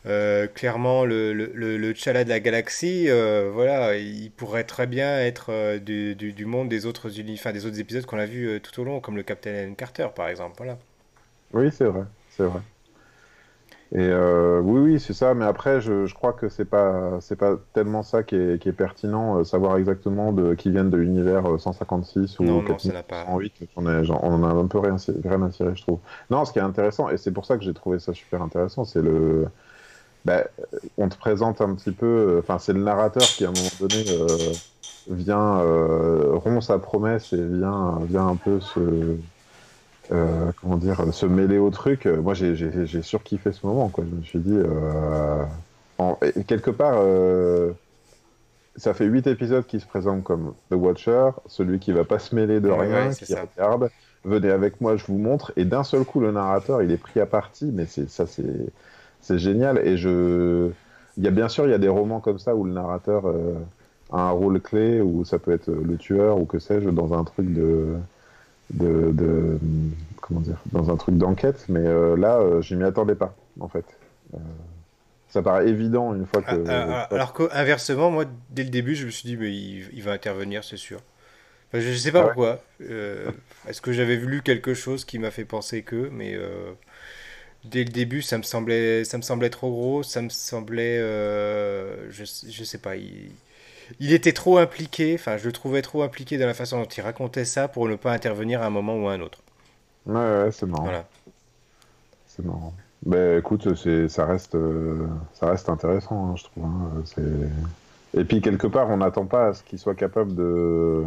Euh, 0.06 0.46
clairement, 0.46 1.04
le, 1.04 1.32
le, 1.32 1.76
le, 1.76 1.94
Chala 1.94 2.24
de 2.24 2.28
la 2.28 2.40
galaxie, 2.40 3.06
euh, 3.08 3.50
voilà, 3.52 3.96
il 3.96 4.30
pourrait 4.30 4.64
très 4.64 4.86
bien 4.86 5.18
être 5.18 5.46
euh, 5.50 5.78
du, 5.78 6.14
du, 6.14 6.46
monde 6.46 6.68
des 6.68 6.86
autres, 6.86 7.10
enfin, 7.32 7.52
des 7.52 7.66
autres 7.66 7.80
épisodes 7.80 8.06
qu'on 8.06 8.18
a 8.18 8.26
vus 8.26 8.60
tout 8.60 8.80
au 8.80 8.84
long, 8.84 9.00
comme 9.00 9.16
le 9.16 9.22
Captain 9.22 9.74
Carter, 9.76 10.08
par 10.14 10.28
exemple. 10.28 10.54
Voilà. 10.56 10.78
Oui, 11.52 11.70
c'est 11.72 11.84
vrai, 11.84 12.04
c'est 12.30 12.44
vrai. 12.44 12.60
Et 13.90 14.12
oui, 14.62 14.80
oui, 14.80 15.00
c'est 15.00 15.14
ça. 15.14 15.32
Mais 15.32 15.46
après, 15.46 15.80
je, 15.80 16.04
je 16.04 16.14
crois 16.14 16.34
que 16.34 16.50
c'est 16.50 16.66
pas, 16.66 17.18
c'est 17.20 17.36
pas 17.36 17.56
tellement 17.72 18.02
ça 18.02 18.22
qui 18.22 18.36
est, 18.36 18.60
qui 18.60 18.68
est 18.68 18.72
pertinent, 18.72 19.42
savoir 19.44 19.78
exactement 19.78 20.32
de 20.32 20.54
qui 20.54 20.70
viennent 20.70 20.90
de 20.90 20.98
l'univers 20.98 21.58
156 21.58 22.38
ou 22.38 22.44
non, 22.44 22.62
non, 22.62 22.78
108. 22.78 23.68
On, 23.76 23.86
on 23.86 24.34
en 24.34 24.44
a 24.44 24.48
un 24.48 24.66
peu 24.66 24.78
rien, 24.78 24.96
rien 25.24 25.42
à 25.42 25.74
je 25.74 25.82
trouve. 25.82 26.00
Non, 26.30 26.44
ce 26.44 26.52
qui 26.52 26.58
est 26.58 26.62
intéressant, 26.62 27.08
et 27.08 27.16
c'est 27.16 27.32
pour 27.32 27.46
ça 27.46 27.56
que 27.56 27.64
j'ai 27.64 27.74
trouvé 27.74 27.98
ça 27.98 28.12
super 28.12 28.42
intéressant, 28.42 28.84
c'est 28.84 29.02
le 29.02 29.48
bah, 30.24 30.44
on 30.96 31.08
te 31.08 31.16
présente 31.16 31.60
un 31.60 31.74
petit 31.74 31.92
peu. 31.92 32.06
Euh, 32.06 32.38
enfin, 32.40 32.58
c'est 32.58 32.72
le 32.72 32.82
narrateur 32.82 33.22
qui, 33.22 33.44
à 33.44 33.48
un 33.48 33.52
moment 33.52 33.68
donné, 33.80 34.04
euh, 34.10 34.26
vient 35.10 35.60
euh, 35.60 36.32
rompt 36.34 36.62
sa 36.62 36.78
promesse 36.78 37.32
et 37.32 37.42
vient, 37.42 37.98
vient 38.08 38.26
un 38.28 38.36
peu 38.36 38.60
se. 38.60 39.16
comment 40.60 40.76
dire, 40.76 41.12
se 41.12 41.26
mêler 41.26 41.58
au 41.58 41.70
truc. 41.70 42.06
Moi, 42.06 42.34
j'ai 42.34 43.02
surkiffé 43.02 43.52
ce 43.52 43.66
moment. 43.66 43.88
Quoi. 43.88 44.04
Je 44.10 44.16
me 44.16 44.22
suis 44.22 44.38
dit, 44.38 44.58
quelque 46.46 46.70
part, 46.70 47.02
ça 48.76 48.94
fait 48.94 49.04
huit 49.04 49.26
épisodes 49.26 49.66
qui 49.66 49.80
se 49.80 49.86
présentent 49.86 50.24
comme 50.24 50.54
The 50.70 50.74
Watcher, 50.74 51.30
celui 51.46 51.78
qui 51.78 51.92
va 51.92 52.04
pas 52.04 52.18
se 52.18 52.34
mêler 52.34 52.60
de 52.60 52.70
rien, 52.70 53.12
qui 53.12 53.34
regarde. 53.34 53.90
Venez 54.24 54.50
avec 54.50 54.80
moi, 54.80 54.96
je 54.96 55.04
vous 55.06 55.18
montre. 55.18 55.52
Et 55.56 55.64
d'un 55.64 55.84
seul 55.84 56.04
coup, 56.04 56.20
le 56.20 56.32
narrateur, 56.32 56.82
il 56.82 56.90
est 56.90 56.96
pris 56.96 57.20
à 57.20 57.26
partie. 57.26 57.70
Mais 57.72 57.86
c'est 57.86 58.10
ça, 58.10 58.26
c'est 58.26 58.44
c'est 59.20 59.38
génial. 59.38 59.78
Et 59.86 59.96
je, 59.96 60.70
il 61.18 61.24
y 61.24 61.28
a 61.28 61.30
bien 61.30 61.48
sûr, 61.48 61.66
il 61.66 61.70
y 61.70 61.74
a 61.74 61.78
des 61.78 61.88
romans 61.88 62.20
comme 62.20 62.38
ça 62.38 62.54
où 62.54 62.64
le 62.64 62.72
narrateur 62.72 63.26
euh, 63.26 63.54
a 64.10 64.22
un 64.22 64.30
rôle 64.30 64.60
clé, 64.60 65.00
ou 65.00 65.24
ça 65.24 65.38
peut 65.38 65.52
être 65.52 65.70
le 65.70 65.96
tueur 65.96 66.38
ou 66.38 66.44
que 66.44 66.58
sais-je 66.58 66.88
dans 66.90 67.12
un 67.12 67.24
truc 67.24 67.52
de, 67.52 67.96
de, 68.70 69.58
comment 70.20 70.40
dire, 70.40 70.58
dans 70.72 70.90
un 70.90 70.96
truc 70.96 71.16
d'enquête. 71.16 71.64
Mais 71.68 71.84
euh, 71.84 72.16
là, 72.16 72.38
euh, 72.38 72.62
je 72.62 72.74
m'y 72.76 72.84
attendais 72.84 73.16
pas, 73.16 73.34
en 73.58 73.68
fait. 73.68 73.84
ça 75.28 75.42
paraît 75.42 75.68
évident 75.68 76.14
une 76.14 76.24
fois 76.24 76.40
que. 76.40 76.64
Ah, 76.68 76.86
ah, 76.88 77.08
ah, 77.10 77.14
alors 77.14 77.32
qu'inversement, 77.32 78.10
moi, 78.10 78.24
dès 78.50 78.62
le 78.62 78.70
début, 78.70 78.94
je 78.94 79.06
me 79.06 79.10
suis 79.10 79.28
dit, 79.28 79.36
mais 79.36 79.52
il, 79.52 80.02
va 80.02 80.12
intervenir, 80.12 80.62
c'est 80.62 80.76
sûr. 80.76 81.00
je 81.72 81.78
ne 81.78 81.94
sais 81.94 82.12
pas 82.12 82.22
pourquoi. 82.22 82.60
Est-ce 82.80 83.80
que 83.80 83.92
j'avais 83.92 84.16
lu 84.16 84.42
quelque 84.42 84.72
chose 84.72 85.04
qui 85.04 85.18
m'a 85.18 85.32
fait 85.32 85.44
penser 85.44 85.82
que, 85.82 86.08
mais 86.12 86.38
dès 87.64 87.84
le 87.84 87.90
début, 87.90 88.22
ça 88.22 88.38
me 88.38 88.42
semblait, 88.42 89.04
ça 89.04 89.16
me 89.16 89.22
semblait 89.22 89.50
trop 89.50 89.70
gros, 89.70 90.02
ça 90.02 90.22
me 90.22 90.28
semblait, 90.28 90.98
euh, 90.98 92.10
je, 92.10 92.24
je 92.24 92.64
sais 92.64 92.78
pas, 92.78 92.96
il, 92.96 93.30
il, 94.00 94.12
était 94.12 94.32
trop 94.32 94.58
impliqué, 94.58 95.14
enfin, 95.14 95.36
je 95.36 95.46
le 95.46 95.52
trouvais 95.52 95.82
trop 95.82 96.02
impliqué 96.02 96.38
dans 96.38 96.46
la 96.46 96.54
façon 96.54 96.78
dont 96.78 96.86
il 96.86 97.00
racontait 97.00 97.44
ça 97.44 97.68
pour 97.68 97.88
ne 97.88 97.96
pas 97.96 98.12
intervenir 98.12 98.62
à 98.62 98.66
un 98.66 98.70
moment 98.70 98.96
ou 98.96 99.08
à 99.08 99.12
un 99.12 99.20
autre. 99.20 99.40
Ouais, 100.06 100.14
ouais 100.14 100.52
c'est 100.52 100.66
marrant. 100.66 100.84
Voilà. 100.84 101.04
C'est 102.26 102.44
marrant. 102.44 102.72
Ben 103.06 103.38
écoute, 103.38 103.74
c'est, 103.76 104.08
ça 104.08 104.26
reste, 104.26 104.54
euh, 104.54 105.06
ça 105.34 105.48
reste 105.50 105.68
intéressant, 105.68 106.30
hein, 106.30 106.34
je 106.36 106.44
trouve. 106.44 106.64
Hein, 106.64 107.04
et 108.14 108.24
puis 108.24 108.40
quelque 108.40 108.66
part, 108.66 108.88
on 108.90 108.96
n'attend 108.96 109.26
pas 109.26 109.48
à 109.48 109.54
ce 109.54 109.62
qu'il 109.62 109.78
soit 109.78 109.94
capable 109.94 110.34
de, 110.34 111.04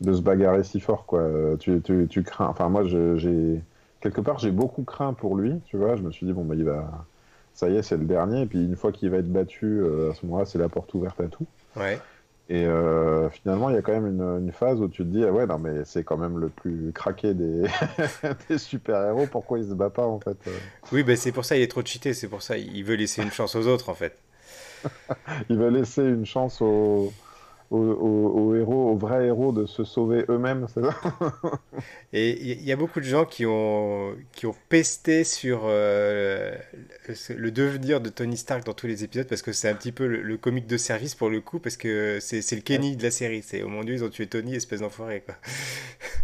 de 0.00 0.12
se 0.12 0.20
bagarrer 0.20 0.64
si 0.64 0.80
fort, 0.80 1.04
quoi. 1.06 1.28
Tu, 1.60 1.80
tu, 1.82 2.08
tu 2.08 2.22
crains. 2.22 2.48
Enfin, 2.48 2.68
moi, 2.68 2.84
j'ai 2.84 3.60
quelque 4.00 4.20
part, 4.20 4.38
j'ai 4.38 4.50
beaucoup 4.50 4.82
craint 4.82 5.12
pour 5.12 5.36
lui, 5.36 5.60
tu 5.66 5.76
vois. 5.76 5.96
Je 5.96 6.02
me 6.02 6.10
suis 6.10 6.26
dit, 6.26 6.32
bon, 6.32 6.44
bah, 6.44 6.54
il 6.56 6.64
va. 6.64 7.06
Ça 7.52 7.68
y 7.68 7.76
est, 7.76 7.82
c'est 7.82 7.96
le 7.96 8.04
dernier. 8.04 8.42
Et 8.42 8.46
puis, 8.46 8.64
une 8.64 8.76
fois 8.76 8.92
qu'il 8.92 9.10
va 9.10 9.18
être 9.18 9.30
battu, 9.30 9.66
euh, 9.66 10.10
à 10.10 10.14
ce 10.14 10.24
moment-là, 10.26 10.46
c'est 10.46 10.58
la 10.58 10.68
porte 10.68 10.92
ouverte 10.94 11.20
à 11.20 11.26
tout. 11.26 11.46
Ouais. 11.76 11.98
Et 12.48 12.64
euh, 12.64 13.30
finalement, 13.30 13.70
il 13.70 13.76
y 13.76 13.78
a 13.78 13.82
quand 13.82 13.92
même 13.92 14.06
une, 14.06 14.50
phase 14.52 14.80
où 14.80 14.88
tu 14.88 15.04
te 15.04 15.08
dis, 15.08 15.24
ah 15.24 15.30
ouais, 15.30 15.46
non, 15.46 15.58
mais 15.58 15.84
c'est 15.84 16.02
quand 16.02 16.16
même 16.16 16.38
le 16.38 16.48
plus 16.48 16.90
craqué 16.92 17.32
des, 17.32 17.62
des 18.48 18.58
super-héros. 18.58 19.26
Pourquoi 19.30 19.60
il 19.60 19.68
se 19.68 19.74
bat 19.74 19.90
pas, 19.90 20.06
en 20.06 20.18
fait 20.18 20.36
euh 20.48 20.58
Oui, 20.90 21.04
bah, 21.04 21.14
c'est 21.14 21.30
pour 21.30 21.44
ça 21.44 21.56
il 21.56 21.62
est 21.62 21.70
trop 21.70 21.84
cheaté. 21.84 22.12
C'est 22.12 22.26
pour 22.26 22.42
ça 22.42 22.58
il 22.58 22.82
veut 22.84 22.96
laisser 22.96 23.22
une 23.22 23.30
chance 23.30 23.54
aux 23.54 23.68
autres, 23.68 23.88
en 23.88 23.94
fait. 23.94 24.18
il 25.48 25.56
veut 25.58 25.68
laisser 25.68 26.02
une 26.02 26.26
chance 26.26 26.60
aux 26.60 27.12
aux, 27.70 28.54
héros, 28.56 28.90
aux 28.90 28.96
vrais 28.96 29.26
héros 29.26 29.52
de 29.52 29.64
se 29.64 29.84
sauver 29.84 30.24
eux-mêmes, 30.28 30.66
c'est 30.68 30.82
ça 30.82 30.92
Et 32.12 32.52
il 32.52 32.62
y, 32.64 32.72
a 32.72 32.76
beaucoup 32.76 32.98
de 32.98 33.04
gens 33.04 33.24
qui 33.24 33.46
ont, 33.46 34.14
qui 34.32 34.46
ont 34.46 34.54
pesté 34.68 35.22
sur 35.22 35.62
euh, 35.64 36.52
le 37.28 37.50
devenir 37.52 38.00
de 38.00 38.08
Tony 38.08 38.36
Stark 38.36 38.64
dans 38.64 38.72
tous 38.72 38.88
les 38.88 39.04
épisodes 39.04 39.28
parce 39.28 39.42
que 39.42 39.52
c'est 39.52 39.68
un 39.68 39.74
petit 39.74 39.92
peu 39.92 40.06
le, 40.06 40.36
comique 40.36 40.66
de 40.66 40.76
service 40.76 41.14
pour 41.14 41.30
le 41.30 41.40
coup 41.40 41.60
parce 41.60 41.76
que 41.76 42.18
c'est 42.20 42.52
le 42.52 42.62
Kenny 42.62 42.96
de 42.96 43.02
la 43.04 43.12
série. 43.12 43.42
C'est 43.42 43.62
oh 43.62 43.68
mon 43.68 43.84
dieu, 43.84 43.94
ils 43.94 44.04
ont 44.04 44.08
tué 44.08 44.26
Tony, 44.26 44.56
espèce 44.56 44.80
d'enfoiré 44.80 45.22
quoi. 45.24 45.36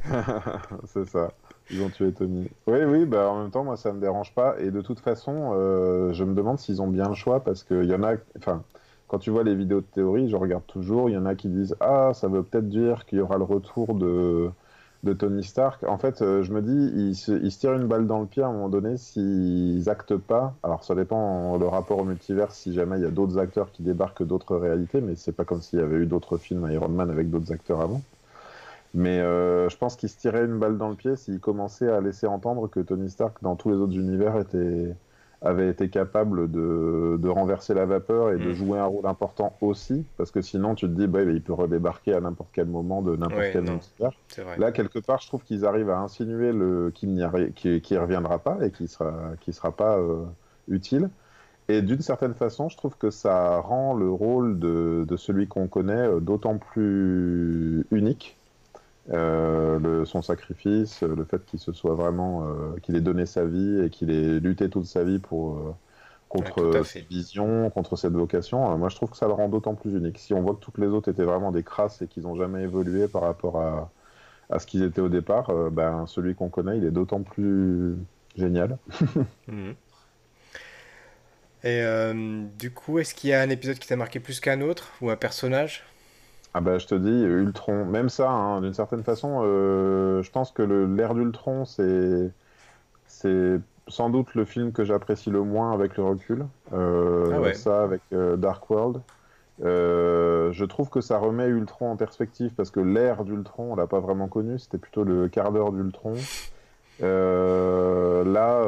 c'est 0.87 1.09
ça. 1.09 1.33
Ils 1.71 1.81
ont 1.83 1.91
tué 1.91 2.13
Tony. 2.13 2.49
Oui, 2.67 2.79
oui, 2.85 3.05
bah 3.07 3.31
en 3.31 3.43
même 3.43 3.51
temps, 3.51 3.65
moi 3.65 3.77
ça 3.77 3.93
me 3.93 4.01
dérange 4.01 4.35
pas. 4.35 4.57
Et 4.59 4.73
de 4.73 4.81
toute 4.81 4.99
façon, 4.99 5.53
euh, 5.55 6.13
je 6.13 6.25
me 6.25 6.35
demande 6.35 6.59
s'ils 6.59 6.83
ont 6.83 6.89
bien 6.89 7.09
le 7.09 7.15
choix 7.15 7.43
parce 7.45 7.63
qu'il 7.63 7.85
y 7.85 7.95
en 7.95 8.03
a. 8.03 8.15
Enfin, 8.37 8.65
quand 9.09 9.19
tu 9.19 9.31
vois 9.31 9.45
les 9.45 9.55
vidéos 9.55 9.81
de 9.81 9.87
théorie, 9.87 10.29
je 10.29 10.37
regarde 10.37 10.67
toujours, 10.67 11.09
il 11.09 11.15
y 11.15 11.17
en 11.17 11.27
a 11.27 11.35
qui 11.35 11.49
disent 11.49 11.77
Ah, 11.81 12.13
ça 12.15 12.29
veut 12.29 12.43
peut-être 12.43 12.69
dire 12.69 13.07
qu'il 13.07 13.19
y 13.19 13.21
aura 13.21 13.39
le 13.39 13.45
retour 13.45 13.95
de, 13.95 14.51
Tony 15.19 15.45
Stark. 15.45 15.85
En 15.85 15.99
fait, 15.99 16.21
euh, 16.21 16.43
je 16.43 16.53
me 16.53 16.61
dis, 16.61 16.93
ils 16.97 17.15
se, 17.15 17.49
se, 17.49 17.59
tirent 17.61 17.75
une 17.75 17.87
balle 17.87 18.09
dans 18.09 18.21
le 18.21 18.27
pied 18.27 18.43
à 18.43 18.49
un 18.49 18.53
moment 18.53 18.69
donné 18.69 18.97
s'ils 18.97 19.89
actent 19.89 20.17
pas. 20.17 20.55
Alors, 20.65 20.83
ça 20.83 20.97
dépend 20.97 21.57
le 21.59 21.67
rapport 21.69 21.99
au 21.99 22.05
multivers, 22.05 22.51
si 22.51 22.73
jamais 22.73 22.99
il 22.99 23.03
y 23.03 23.07
a 23.07 23.11
d'autres 23.11 23.39
acteurs 23.39 23.71
qui 23.71 23.83
débarquent 23.85 24.25
d'autres 24.25 24.57
réalités, 24.57 25.01
mais 25.01 25.15
c'est 25.15 25.33
pas 25.33 25.45
comme 25.45 25.63
s'il 25.63 25.79
y 25.79 25.83
avait 25.83 25.99
eu 25.99 26.07
d'autres 26.07 26.39
films 26.39 26.69
Iron 26.73 26.89
Man 26.89 27.11
avec 27.11 27.31
d'autres 27.31 27.53
acteurs 27.53 27.81
avant. 27.81 28.03
Mais 28.95 29.21
euh, 29.21 29.69
je 29.69 29.77
pense 29.77 29.95
qu'ils 29.95 30.09
se 30.09 30.19
tiraient 30.19 30.45
une 30.45 30.59
balle 30.59 30.79
dans 30.79 30.89
le 30.89 30.95
pied 30.97 31.17
s'ils 31.17 31.39
commençaient 31.39 31.91
à 31.91 32.01
laisser 32.01 32.27
entendre 32.27 32.69
que 32.69 32.81
Tony 32.81 33.11
Stark, 33.11 33.37
dans 33.43 33.55
tous 33.55 33.71
les 33.71 33.77
autres 33.77 33.97
univers, 33.97 34.39
était 34.39 34.95
avait 35.47 35.69
été 35.69 35.89
capable 35.89 36.51
de, 36.51 37.17
de, 37.21 37.29
renverser 37.29 37.75
la 37.75 37.87
vapeur 37.87 38.33
et 38.33 38.39
de 38.39 38.51
mm. 38.51 38.55
jouer 38.55 38.79
un 38.79 38.87
rôle 38.87 39.07
important 39.07 39.57
aussi, 39.61 40.05
parce 40.17 40.31
que 40.31 40.43
sinon 40.43 40.75
tu 40.75 40.87
te 40.87 40.93
dis, 40.93 41.07
bah, 41.07 41.23
il 41.23 41.43
peut 41.43 41.53
redébarquer 41.53 42.15
à 42.15 42.21
n'importe 42.21 42.51
quel 42.53 42.67
moment 42.67 43.03
de 43.03 43.17
n'importe 43.17 43.45
quel 43.53 43.65
univers. 43.65 44.13
Là, 44.59 44.73
quelque 44.73 44.99
part, 44.99 45.21
je 45.21 45.29
trouve 45.29 45.43
qu'ils 45.43 45.65
arrivent 45.65 45.91
à 45.91 45.99
insinuer 45.99 46.51
qu'il 46.95 47.15
n'y 47.15 47.81
qu 47.81 47.99
reviendra 47.99 48.39
pas 48.39 48.59
et 48.63 48.71
qu'il 48.71 48.89
sera, 48.89 49.13
qui 49.41 49.53
sera 49.53 49.73
pas 49.73 49.99
euh, 49.99 50.25
utile. 50.69 51.09
Et 51.69 51.83
d'une 51.83 52.01
certaine 52.01 52.35
façon, 52.35 52.69
je 52.69 52.77
trouve 52.77 52.97
que 52.97 53.11
ça 53.11 53.59
rend 53.59 53.95
le 53.95 54.09
rôle 54.09 54.59
de, 54.59 55.05
de 55.07 55.17
celui 55.17 55.49
qu'on 55.49 55.67
connaît 55.67 55.95
euh, 55.95 56.21
d'autant 56.21 56.59
plus 56.59 57.87
unique 57.91 58.37
euh, 59.11 59.79
le, 59.79 60.05
son 60.05 60.21
sacrifice, 60.21 61.03
le 61.03 61.25
fait 61.25 61.45
qu'il 61.45 61.61
se 61.61 61.73
soit 61.73 61.95
vraiment, 61.95 62.45
euh, 62.45 62.77
qu'il 62.83 62.97
ait 62.97 63.01
donné 63.01 63.25
sa 63.25 63.45
vie 63.45 63.81
et 63.81 63.91
qu'il 63.91 64.11
ait 64.11 64.41
lutté 64.41 64.69
toute 64.69 64.87
sa 64.87 65.05
vie 65.05 65.21
pour 65.21 65.57
euh, 65.57 65.75
contre 66.29 66.83
cette 66.85 67.07
vision, 67.07 67.71
contre 67.71 67.95
cette 67.97 68.15
vocation. 68.15 68.77
moi, 68.77 68.89
je 68.89 68.97
trouve 68.97 69.11
que 69.11 69.17
ça 69.17 69.27
le 69.27 69.33
rend 69.33 69.49
d'autant 69.49 69.75
plus 69.75 69.93
unique. 69.95 70.19
Si 70.19 70.35
on 70.35 70.43
voit 70.43 70.55
que 70.55 70.61
toutes 70.61 70.79
les 70.79 70.89
autres 70.89 71.09
étaient 71.09 71.25
vraiment 71.25 71.53
des 71.53 71.63
crasses 71.63 72.03
et 72.03 72.09
qu'ils 72.09 72.25
n'ont 72.25 72.37
jamais 72.37 72.63
évolué 72.63 73.07
par 73.07 73.23
rapport 73.23 73.61
à, 73.61 73.93
à 74.51 74.59
ce 74.59 74.67
qu'ils 74.67 74.83
étaient 74.83 75.01
au 75.01 75.09
départ, 75.09 75.53
ben 75.71 76.07
celui 76.07 76.35
qu'on 76.35 76.49
connaît, 76.49 76.79
il 76.79 76.85
est 76.85 76.91
d'autant 76.91 77.23
plus 77.23 77.97
génial. 78.37 78.79
Mhm. 79.49 79.75
Et 81.65 81.83
du 82.59 82.71
coup, 82.71 82.99
est-ce 82.99 83.15
qu'il 83.15 83.31
y 83.31 83.33
a 83.33 83.41
un 83.41 83.51
épisode 83.51 83.79
qui 83.79 83.89
t'a 83.89 83.97
marqué 83.97 84.21
plus 84.21 84.41
qu'un 84.41 84.61
autre 84.61 84.93
ou 85.01 85.11
un 85.11 85.17
personnage? 85.17 85.85
Ah 86.57 86.63
bah 86.63 86.79
je 86.79 86.87
te 86.87 86.95
dis, 86.95 87.11
Ultron, 87.11 87.85
même 87.85 88.09
ça, 88.09 88.31
hein, 88.31 88.63
d'une 88.63 88.73
certaine 88.73 89.03
façon, 89.03 89.43
euh, 89.45 90.23
je 90.23 90.31
pense 90.31 90.53
que 90.53 90.63
l'ère 90.63 91.15
d'Ultron, 91.15 91.67
c'est 91.67 92.31
c'est 93.07 93.61
sans 93.89 94.09
doute 94.09 94.35
le 94.35 94.47
film 94.47 94.73
que 94.73 94.83
j'apprécie 94.83 95.29
le 95.29 95.43
moins 95.43 95.73
avec 95.73 95.99
le 95.99 96.05
recul. 96.05 96.47
Euh, 96.73 97.31
Ah 97.31 97.53
Ça, 97.53 97.83
avec 97.83 98.01
euh, 98.15 98.37
Dark 98.39 98.71
World. 98.71 99.03
Je 99.61 100.65
trouve 100.65 100.89
que 100.89 101.03
ça 101.03 101.19
remet 101.19 101.47
Ultron 101.47 101.91
en 101.91 101.97
perspective 101.97 102.53
parce 102.57 102.71
que 102.71 102.81
l'ère 102.81 103.25
d'Ultron, 103.25 103.73
on 103.73 103.77
l'a 103.77 103.87
pas 103.87 104.01
vraiment 104.01 104.27
connu, 104.27 104.59
c'était 104.59 104.79
plutôt 104.79 105.05
le 105.05 105.29
quart 105.29 105.53
d'heure 105.53 105.73
d'Ultron. 105.73 106.15
Là, 107.03 108.65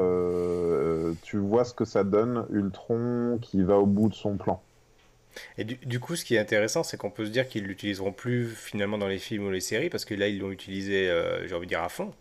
tu 1.23 1.39
vois 1.39 1.65
ce 1.65 1.73
que 1.73 1.87
ça 1.87 2.05
donne, 2.05 2.45
Ultron 2.51 3.39
qui 3.41 3.63
va 3.63 3.79
au 3.79 3.87
bout 3.87 4.11
de 4.11 4.15
son 4.15 4.37
plan. 4.37 4.61
Et 5.59 5.65
du, 5.65 5.77
du 5.77 6.01
coup, 6.01 6.17
ce 6.17 6.25
qui 6.25 6.35
est 6.37 6.39
intéressant, 6.39 6.83
c'est 6.83 6.97
qu'on 6.97 7.11
peut 7.11 7.27
se 7.27 7.31
dire 7.31 7.49
qu'ils 7.49 7.65
l'utiliseront 7.65 8.13
plus 8.13 8.49
finalement 8.51 8.99
dans 8.99 9.09
les 9.09 9.19
films 9.19 9.47
ou 9.47 9.51
les 9.51 9.61
séries, 9.61 9.91
parce 9.91 10.05
que 10.05 10.15
là, 10.15 10.29
ils 10.29 10.39
l'ont 10.41 10.51
utilisé, 10.51 11.09
euh, 11.11 11.47
j'ai 11.49 11.55
envie 11.55 11.67
de 11.67 11.71
dire, 11.71 11.83
à 11.83 11.89
fond. 11.89 12.13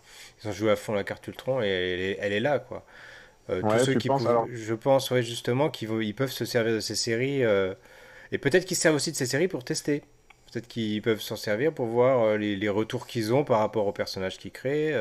Ils 0.44 0.50
ont 0.50 0.52
joué 0.52 0.72
à 0.72 0.76
fond 0.76 0.94
la 0.94 1.04
carte 1.04 1.28
Ultron 1.28 1.62
et 1.62 1.68
elle 1.68 2.00
est, 2.02 2.18
elle 2.22 2.34
est 2.34 2.40
là, 2.40 2.60
quoi. 2.60 2.86
Euh, 3.50 3.64
tous 3.64 3.80
Ouais, 3.80 3.80
ceux 3.80 3.94
tu 3.94 3.96
qui 3.96 4.10
penses, 4.10 4.26
pouvaient- 4.26 4.28
alors 4.28 4.50
je 4.54 4.74
pense, 4.76 5.12
ouais, 5.12 5.24
justement, 5.24 5.70
qu'ils 5.70 5.90
ils 6.04 6.16
peuvent 6.16 6.32
se 6.32 6.46
servir 6.46 6.74
de 6.76 6.80
ces 6.82 6.96
séries, 6.96 7.44
euh, 7.44 7.74
et 8.32 8.38
peut-être 8.40 8.66
qu'ils 8.66 8.78
servent 8.78 8.96
aussi 8.96 9.12
de 9.12 9.18
ces 9.18 9.26
séries 9.28 9.48
pour 9.50 9.64
tester. 9.66 10.04
Peut-être 10.52 10.68
qu'ils 10.68 11.02
peuvent 11.02 11.22
s'en 11.22 11.36
servir 11.38 11.74
pour 11.74 11.88
voir 11.88 12.38
les, 12.38 12.56
les 12.56 12.70
retours 12.70 13.08
qu'ils 13.08 13.34
ont 13.34 13.44
par 13.46 13.60
rapport 13.60 13.88
aux 13.88 13.94
personnages 13.94 14.38
qu'ils 14.40 14.52
créent. 14.52 14.94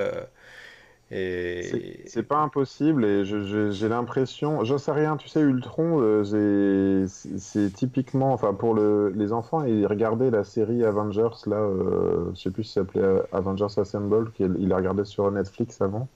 Et 1.11 2.03
c'est 2.07 2.25
pas 2.25 2.39
impossible 2.39 3.05
et 3.05 3.25
j'ai 3.25 3.89
l'impression, 3.89 4.65
j'en 4.65 4.79
sais 4.79 4.91
rien, 4.91 5.17
tu 5.17 5.29
sais, 5.29 5.41
Ultron, 5.41 6.01
euh, 6.01 7.07
c'est 7.07 7.73
typiquement, 7.73 8.33
enfin 8.33 8.55
pour 8.55 8.75
le, 8.75 9.11
les 9.11 9.33
enfants, 9.33 9.63
ils 9.65 9.87
regardaient 9.87 10.31
la 10.31 10.43
série 10.43 10.85
Avengers, 10.85 11.29
là, 11.47 11.59
euh, 11.59 12.33
je 12.35 12.41
sais 12.41 12.51
plus 12.51 12.65
si 12.65 12.73
ça 12.73 12.81
s'appelait 12.81 13.23
Avengers 13.31 13.79
Assemble, 13.79 14.33
qu'ils 14.33 14.69
la 14.69 14.77
regardaient 14.77 15.05
sur 15.05 15.31
Netflix 15.31 15.81
avant, 15.81 16.09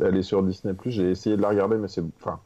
elle 0.00 0.16
est 0.16 0.22
sur 0.22 0.42
Disney+, 0.44 0.74
j'ai 0.86 1.10
essayé 1.10 1.36
de 1.36 1.42
la 1.42 1.48
regarder, 1.50 1.76
mais 1.78 1.88
c'est, 1.88 2.02
enfin, 2.20 2.40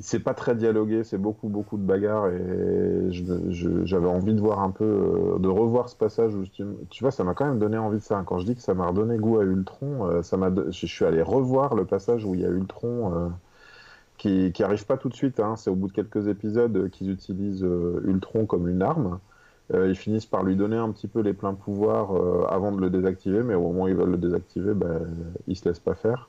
c'est 0.00 0.18
pas 0.18 0.34
très 0.34 0.56
dialogué, 0.56 1.04
c'est 1.04 1.18
beaucoup, 1.18 1.48
beaucoup 1.48 1.76
de 1.76 1.84
bagarres 1.84 2.28
et 2.28 3.10
j'avais 3.10 4.08
envie 4.08 4.34
de 4.34 4.40
voir 4.40 4.60
un 4.60 4.70
peu, 4.70 4.84
euh, 4.84 5.38
de 5.38 5.48
revoir 5.48 5.88
ce 5.88 5.94
passage 5.94 6.34
où, 6.34 6.44
tu, 6.46 6.64
vois, 7.00 7.12
ça 7.12 7.22
m'a 7.22 7.34
quand 7.34 7.46
même 7.46 7.60
donné 7.60 7.78
envie 7.78 7.98
de 7.98 8.02
ça. 8.02 8.22
Quand 8.26 8.38
je 8.38 8.46
dis 8.46 8.56
que 8.56 8.60
ça 8.60 8.74
m'a 8.74 8.86
redonné 8.86 9.18
goût 9.18 9.38
à 9.38 9.44
Ultron, 9.44 10.06
euh, 10.06 10.22
ça 10.22 10.36
m'a, 10.36 10.50
je, 10.70 10.86
suis 10.86 11.04
allé 11.04 11.22
revoir 11.22 11.76
le 11.76 11.84
passage 11.84 12.24
où 12.24 12.34
il 12.34 12.40
y 12.40 12.44
a 12.44 12.48
Ultron 12.48 13.14
euh, 13.14 13.28
qui, 14.18 14.52
qui 14.52 14.64
arrive 14.64 14.84
pas 14.84 14.96
tout 14.96 15.08
de 15.08 15.14
suite, 15.14 15.38
hein, 15.38 15.54
c'est 15.56 15.70
au 15.70 15.76
bout 15.76 15.88
de 15.88 15.92
quelques 15.92 16.26
épisodes 16.26 16.90
qu'ils 16.90 17.10
utilisent 17.10 17.66
Ultron 18.04 18.46
comme 18.46 18.68
une 18.68 18.82
arme. 18.82 19.18
Ils 19.72 19.96
finissent 19.96 20.26
par 20.26 20.42
lui 20.42 20.56
donner 20.56 20.76
un 20.76 20.90
petit 20.90 21.08
peu 21.08 21.20
les 21.20 21.32
pleins 21.32 21.54
pouvoirs 21.54 22.10
avant 22.52 22.70
de 22.70 22.80
le 22.80 22.90
désactiver, 22.90 23.42
mais 23.42 23.54
au 23.54 23.62
moment 23.62 23.84
où 23.84 23.88
ils 23.88 23.94
veulent 23.94 24.10
le 24.10 24.18
désactiver, 24.18 24.74
ben, 24.74 25.08
il 25.46 25.56
se 25.56 25.66
laisse 25.66 25.80
pas 25.80 25.94
faire. 25.94 26.28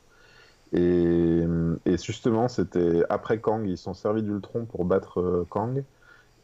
Et, 0.74 1.44
et 1.86 1.98
justement, 1.98 2.48
c'était 2.48 3.04
après 3.10 3.40
Kang, 3.40 3.68
ils 3.68 3.78
sont 3.78 3.94
servis 3.94 4.24
d'Ultron 4.24 4.66
pour 4.66 4.86
battre 4.86 5.20
euh, 5.22 5.46
Kang. 5.50 5.84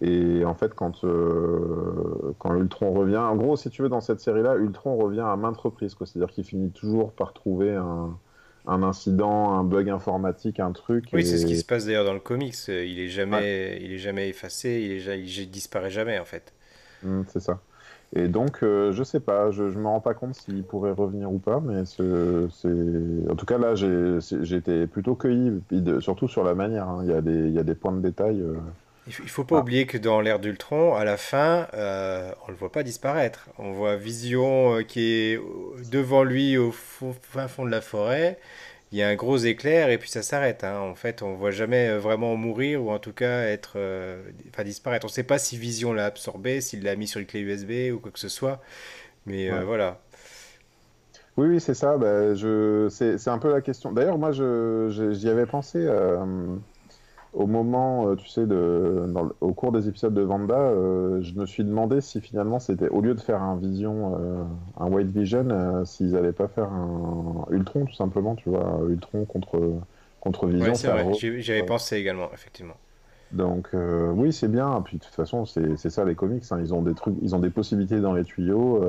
Et 0.02 0.46
en 0.46 0.56
fait, 0.56 0.74
quand, 0.76 1.04
euh, 1.06 2.34
quand 2.40 2.56
Ultron 2.56 2.94
revient, 2.94 3.18
en 3.18 3.36
gros, 3.36 3.56
si 3.58 3.70
tu 3.70 3.84
veux, 3.84 3.90
dans 3.90 4.02
cette 4.02 4.20
série-là, 4.20 4.56
Ultron 4.56 4.98
revient 4.98 5.22
à 5.22 5.36
maintes 5.38 5.58
reprises. 5.58 5.96
C'est-à-dire 6.00 6.34
qu'il 6.34 6.44
finit 6.46 6.72
toujours 6.72 7.14
par 7.14 7.34
trouver 7.34 7.76
un, 7.76 8.20
un 8.68 8.84
incident, 8.84 9.54
un 9.54 9.64
bug 9.64 9.90
informatique, 9.90 10.60
un 10.60 10.72
truc. 10.72 11.10
oui, 11.14 11.26
c'est 11.26 11.38
ce 11.38 11.46
qui 11.46 11.58
se 11.58 11.66
passe 11.66 11.86
d'ailleurs 11.86 12.06
dans 12.06 12.14
le 12.14 12.20
comics. 12.20 12.56
Il 12.68 13.00
est 13.00 13.10
jamais, 13.10 13.80
il 13.82 13.94
est 13.94 13.98
jamais 13.98 14.30
effacé, 14.30 14.82
il, 14.82 15.10
est, 15.10 15.20
il 15.20 15.52
disparaît 15.52 15.92
jamais 15.92 16.20
en 16.20 16.26
fait. 16.26 16.54
Mm, 17.04 17.24
c'est 17.28 17.40
ça. 17.40 17.62
Et 18.16 18.28
donc, 18.28 18.62
euh, 18.64 18.92
je 18.92 19.04
sais 19.04 19.22
pas, 19.22 19.52
je, 19.52 19.70
je 19.70 19.80
me 19.80 19.88
rends 19.88 20.02
pas 20.02 20.14
compte 20.14 20.36
s'il 20.36 20.64
pourrait 20.64 20.92
revenir 20.92 21.32
ou 21.32 21.40
pas, 21.40 21.62
mais 21.62 21.86
ce- 21.86 22.48
c'est... 22.52 23.32
En 23.32 23.36
tout 23.36 23.46
cas, 23.46 23.58
là, 23.58 23.74
j'ai 23.76 24.18
été 24.56 24.86
plutôt 24.88 25.16
cueilli, 25.16 25.62
surtout 26.02 26.28
sur 26.28 26.44
la 26.44 26.54
manière. 26.54 26.90
hein. 26.90 27.02
Il 27.04 27.10
y 27.10 27.14
a 27.14 27.22
des, 27.22 27.32
il 27.48 27.54
y 27.54 27.60
a 27.60 27.64
des 27.64 27.76
points 27.76 27.94
de 27.94 28.02
détail. 28.02 28.42
euh, 28.42 28.56
Il 29.08 29.14
faut, 29.14 29.44
pas 29.46 29.58
Ah. 29.58 29.62
oublier 29.62 29.86
que 29.88 29.98
dans 29.98 30.20
l'ère 30.22 30.40
d'Ultron, 30.40 30.94
à 30.96 31.06
la 31.06 31.18
fin, 31.18 31.68
euh, 31.74 32.32
on 32.48 32.52
le 32.52 32.58
voit 32.58 32.72
pas 32.72 32.84
disparaître. 32.84 33.48
On 33.58 33.72
voit 33.72 33.96
Vision 33.96 34.76
euh, 34.76 34.84
qui 34.84 35.02
est 35.14 35.38
au- 35.38 35.76
devant 35.92 36.24
lui 36.24 36.58
au 36.58 36.72
fin 36.72 37.48
fond 37.48 37.66
de 37.66 37.72
la 37.72 37.82
forêt. 37.82 38.38
Il 38.92 38.98
y 38.98 39.04
a 39.04 39.08
un 39.08 39.16
gros 39.16 39.38
éclair 39.38 39.90
et 39.90 39.98
puis 39.98 40.10
ça 40.10 40.22
s'arrête. 40.22 40.64
hein. 40.64 40.80
En 40.80 40.96
fait, 40.96 41.22
on 41.22 41.36
voit 41.36 41.52
jamais 41.52 41.90
euh, 41.90 42.00
vraiment 42.00 42.36
mourir 42.36 42.84
ou 42.84 42.92
en 42.92 43.00
tout 43.00 43.14
cas 43.14 43.44
être, 43.46 43.74
euh, 43.78 44.22
enfin 44.50 44.64
disparaître. 44.64 45.06
On 45.06 45.10
sait 45.10 45.24
pas 45.24 45.40
si 45.40 45.58
Vision 45.58 45.94
l'a 45.94 46.06
absorbé, 46.08 46.62
s'il 46.62 46.84
l'a 46.84 46.96
mis 46.96 47.08
sur 47.08 47.20
une 47.22 47.26
clé 47.28 47.40
USB 47.42 47.94
ou 47.96 48.00
quoi 48.00 48.12
que 48.12 48.20
ce 48.20 48.30
soit. 48.30 48.62
Mais 49.28 49.50
euh, 49.52 49.64
voilà. 49.66 50.02
Oui, 51.38 51.48
oui, 51.48 51.60
c'est 51.62 51.74
ça. 51.74 51.98
bah, 51.98 52.34
je... 52.36 52.88
c'est, 52.90 53.28
un 53.30 53.38
peu 53.40 53.52
la 53.52 53.62
question. 53.62 53.92
D'ailleurs, 53.92 54.18
moi, 54.18 54.32
je, 54.32 54.90
je- 54.90 55.12
j'y 55.14 55.30
avais 55.30 55.46
pensé 55.46 55.80
euh, 55.80 56.58
au 57.34 57.48
moment, 57.48 58.10
euh, 58.10 58.16
tu 58.16 58.28
sais, 58.28 58.46
de, 58.48 59.06
dans 59.14 59.24
le- 59.24 59.36
au 59.42 59.54
cours 59.54 59.72
des 59.72 59.88
épisodes 59.88 60.14
de 60.14 60.22
Vanda, 60.22 60.56
euh, 60.56 61.22
je 61.22 61.34
me 61.36 61.46
suis 61.46 61.64
demandé 61.64 62.02
si 62.02 62.22
finalement 62.22 62.60
c'était, 62.60 62.90
au 62.90 63.02
lieu 63.02 63.16
de 63.16 63.22
faire 63.22 63.42
un 63.42 63.58
Vision, 63.58 64.18
euh, 64.20 64.44
un 64.78 64.88
White 64.92 65.10
Vision, 65.12 65.50
euh, 65.50 65.86
s'ils 65.86 66.16
allaient 66.18 66.34
pas 66.34 66.48
faire 66.50 66.72
un 66.72 67.46
Ultron, 67.52 67.86
tout 67.86 67.94
simplement, 67.94 68.36
tu 68.36 68.50
vois, 68.50 68.82
Ultron 68.90 69.26
contre, 69.26 69.82
contre 70.20 70.48
Vision. 70.48 70.74
Ouais, 70.74 70.76
c'est 70.76 70.88
faire 70.88 70.96
vrai. 70.96 71.12
re- 71.18 71.20
J'y 71.20 71.42
j'y 71.42 71.52
avais 71.52 71.64
Ouais. 71.64 71.66
pensé 71.66 71.98
également, 71.98 72.32
effectivement. 72.34 72.80
Donc 73.32 73.70
oui, 73.74 74.34
c'est 74.34 74.48
bien. 74.50 74.82
Puis 74.82 74.98
de 74.98 75.04
toute 75.04 75.14
façon, 75.16 75.46
c'est 75.46 75.78
ça 75.90 76.04
les 76.06 76.16
comics. 76.16 76.44
hein. 76.52 76.60
Ils 76.60 76.74
ont 76.74 76.82
des 76.84 76.94
trucs, 76.96 77.16
ils 77.22 77.36
ont 77.36 77.40
des 77.40 77.50
possibilités 77.50 78.00
dans 78.02 78.14
les 78.14 78.24
tuyaux. 78.26 78.82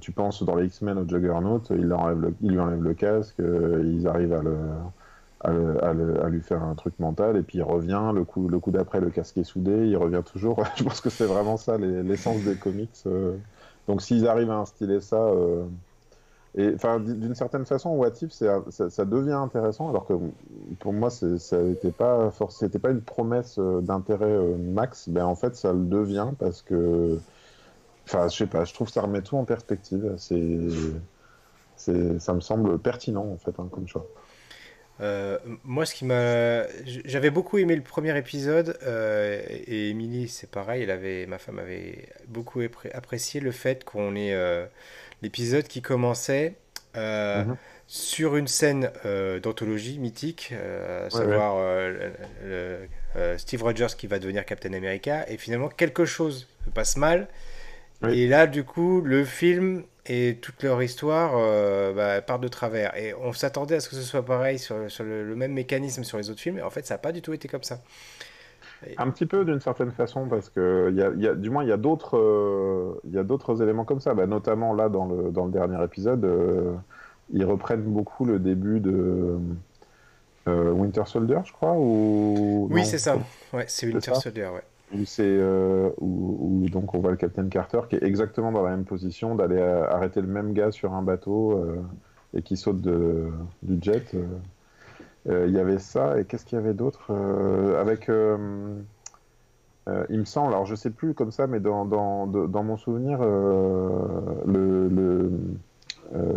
tu 0.00 0.12
penses 0.12 0.42
dans 0.42 0.54
les 0.56 0.66
X-Men 0.66 0.98
au 0.98 1.08
Juggernaut, 1.08 1.62
ils, 1.70 1.76
leur 1.86 2.00
enlèvent 2.00 2.20
le- 2.20 2.36
ils 2.40 2.50
lui 2.52 2.58
enlèvent 2.60 2.82
le 2.82 2.94
casque, 2.94 3.36
ils 3.40 4.06
arrivent 4.06 4.32
à, 4.32 4.42
le, 4.42 4.56
à, 5.40 5.92
lui 6.28 6.42
faire 6.42 6.62
un 6.62 6.74
truc 6.74 6.98
mental, 6.98 7.36
et 7.36 7.42
puis 7.42 7.58
il 7.58 7.62
revient. 7.62 8.12
Le 8.14 8.24
coup, 8.24 8.48
le 8.48 8.58
coup 8.60 8.70
d'après, 8.70 9.00
le 9.00 9.10
casque 9.10 9.36
est 9.38 9.44
soudé, 9.44 9.86
il 9.88 9.96
revient 9.96 10.22
toujours. 10.24 10.64
Je 10.76 10.84
pense 10.84 11.00
que 11.00 11.10
c'est 11.10 11.26
vraiment 11.26 11.56
ça 11.56 11.78
les- 11.78 12.02
l'essence 12.02 12.42
des 12.44 12.56
comics. 12.56 12.92
euh. 13.06 13.36
Donc 13.88 14.02
s'ils 14.02 14.26
arrivent 14.26 14.50
à 14.50 14.56
instiller 14.58 15.00
ça. 15.00 15.16
euh, 15.18 15.66
et 16.58 16.74
d'une 17.00 17.34
certaine 17.34 17.66
façon, 17.66 17.90
What 17.90 18.12
If, 18.22 18.32
ça, 18.32 18.64
ça 18.70 19.04
devient 19.04 19.32
intéressant, 19.32 19.90
alors 19.90 20.06
que 20.06 20.14
pour 20.80 20.92
moi, 20.94 21.10
ça 21.10 21.26
n'était 21.62 21.92
pas 21.92 22.30
c'était 22.50 22.78
pas 22.78 22.90
une 22.90 23.02
promesse 23.02 23.58
euh, 23.58 23.80
d'intérêt 23.82 24.38
max. 24.58 25.08
Ben 25.10 25.26
en 25.26 25.34
fait, 25.36 25.54
ça 25.56 25.72
le 25.74 25.84
devient 25.86 26.30
parce 26.38 26.62
que, 26.62 27.22
enfin, 28.08 28.28
je 28.28 28.36
sais 28.36 28.46
pas, 28.48 28.64
je 28.64 28.74
trouve 28.74 28.88
que 28.88 28.92
ça 28.94 29.02
remet 29.02 29.22
tout 29.22 29.36
en 29.36 29.44
perspective. 29.44 30.14
C'est, 30.18 30.58
ça 32.20 32.34
me 32.34 32.40
semble 32.40 32.78
pertinent 32.80 33.26
en 33.32 33.38
fait 33.38 33.58
hein, 33.60 33.68
comme 33.70 33.86
choix. 33.86 34.10
Euh, 35.00 35.38
moi, 35.64 35.84
ce 35.84 35.94
qui 35.94 36.04
m'a, 36.06 36.62
j'avais 37.04 37.30
beaucoup 37.30 37.58
aimé 37.58 37.76
le 37.76 37.82
premier 37.82 38.16
épisode 38.16 38.78
euh, 38.82 39.42
et 39.48 39.90
Émilie, 39.90 40.28
c'est 40.28 40.50
pareil. 40.50 40.82
Elle 40.84 40.90
avait, 40.90 41.26
ma 41.26 41.38
femme 41.38 41.58
avait 41.58 42.08
beaucoup 42.28 42.62
apprécié 42.94 43.40
le 43.40 43.50
fait 43.52 43.84
qu'on 43.84 44.16
ait 44.16 44.32
euh, 44.32 44.64
l'épisode 45.22 45.64
qui 45.68 45.82
commençait 45.82 46.54
Mhm. 46.96 47.56
sur 47.86 48.36
une 48.36 48.48
scène 48.48 48.90
d'anthologie 49.42 49.98
mythique, 49.98 50.54
à 50.54 51.10
savoir 51.10 51.58
le- 51.58 52.10
le- 53.14 53.36
Steve 53.38 53.62
Rogers 53.62 53.94
qui 53.98 54.06
va 54.06 54.18
devenir 54.18 54.46
Captain 54.46 54.72
America, 54.72 55.26
et 55.28 55.36
finalement 55.36 55.68
quelque 55.68 56.06
chose 56.06 56.48
se 56.64 56.70
passe 56.70 56.96
mal. 56.96 57.28
Oui. 58.00 58.18
Et 58.22 58.28
là, 58.28 58.46
du 58.46 58.64
coup, 58.64 59.02
le 59.02 59.24
film 59.26 59.84
et 60.08 60.36
toute 60.40 60.62
leur 60.62 60.82
histoire 60.82 61.32
euh, 61.36 61.92
bah, 61.92 62.20
part 62.22 62.38
de 62.38 62.48
travers. 62.48 62.96
Et 62.96 63.14
on 63.14 63.32
s'attendait 63.32 63.76
à 63.76 63.80
ce 63.80 63.88
que 63.88 63.96
ce 63.96 64.02
soit 64.02 64.24
pareil 64.24 64.58
sur, 64.58 64.90
sur 64.90 65.04
le, 65.04 65.24
le 65.24 65.36
même 65.36 65.52
mécanisme 65.52 66.04
sur 66.04 66.18
les 66.18 66.30
autres 66.30 66.40
films, 66.40 66.58
et 66.58 66.62
en 66.62 66.70
fait, 66.70 66.86
ça 66.86 66.94
n'a 66.94 66.98
pas 66.98 67.12
du 67.12 67.22
tout 67.22 67.32
été 67.32 67.48
comme 67.48 67.62
ça. 67.62 67.80
Et- 68.86 68.94
Un 68.98 69.10
petit 69.10 69.24
peu 69.26 69.44
d'une 69.44 69.60
certaine 69.60 69.90
façon 69.90 70.28
parce 70.28 70.50
que 70.50 70.88
il 70.90 70.96
y 70.96 71.02
a, 71.02 71.10
il 71.16 71.22
y 71.22 71.26
a- 71.28 71.34
du 71.34 71.48
moins 71.50 71.62
il 71.64 71.68
y 71.68 71.72
a 71.72 71.76
d'autres 71.78 72.18
euh, 72.18 73.00
il 73.04 73.12
y 73.14 73.18
a 73.18 73.22
d'autres 73.24 73.62
éléments 73.62 73.84
comme 73.84 74.00
ça. 74.00 74.12
Bah, 74.14 74.26
notamment 74.26 74.74
là 74.74 74.88
dans 74.90 75.06
le 75.06 75.30
dans 75.30 75.46
le 75.46 75.50
dernier 75.52 75.82
épisode, 75.82 76.24
euh, 76.24 76.74
ils 77.32 77.44
reprennent 77.44 77.82
beaucoup 77.82 78.24
le 78.26 78.38
début 78.38 78.80
de 78.80 79.38
Winter 80.46 81.02
Soldier, 81.06 81.38
je 81.44 81.52
crois, 81.52 81.72
ou 81.74 82.68
Oui, 82.70 82.84
c'est 82.84 82.98
ça. 82.98 83.16
Ouais, 83.52 83.64
c'est 83.66 83.86
Winter 83.86 84.14
Soldier, 84.14 84.46
ouais. 84.46 84.62
Où 84.94 85.04
c'est 85.04 85.24
euh, 85.24 85.90
où, 85.98 86.64
donc 86.70 86.94
on 86.94 87.00
voit 87.00 87.10
le 87.10 87.16
Captain 87.16 87.48
Carter 87.48 87.80
qui 87.88 87.96
est 87.96 88.02
exactement 88.02 88.52
dans 88.52 88.62
la 88.62 88.70
même 88.70 88.84
position 88.84 89.34
d'aller 89.34 89.58
euh, 89.58 89.90
arrêter 89.90 90.20
le 90.20 90.28
même 90.28 90.52
gars 90.52 90.70
sur 90.70 90.94
un 90.94 91.02
bateau 91.02 91.52
euh, 91.52 91.82
et 92.34 92.42
qui 92.42 92.56
saute 92.56 92.80
du 92.80 93.32
jet. 93.80 94.14
Il 95.28 95.50
y 95.50 95.58
avait 95.58 95.80
ça 95.80 96.20
et 96.20 96.24
qu'est-ce 96.24 96.44
qu'il 96.44 96.56
y 96.56 96.60
avait 96.60 96.74
d'autre 96.74 97.12
avec 97.80 98.08
il 98.08 100.18
me 100.18 100.24
semble 100.24 100.52
alors 100.52 100.66
je 100.66 100.76
sais 100.76 100.90
plus 100.90 101.14
comme 101.14 101.32
ça 101.32 101.48
mais 101.48 101.58
dans 101.58 101.84
dans, 101.84 102.26
dans 102.26 102.62
mon 102.62 102.76
souvenir 102.76 103.24
le, 103.24 105.32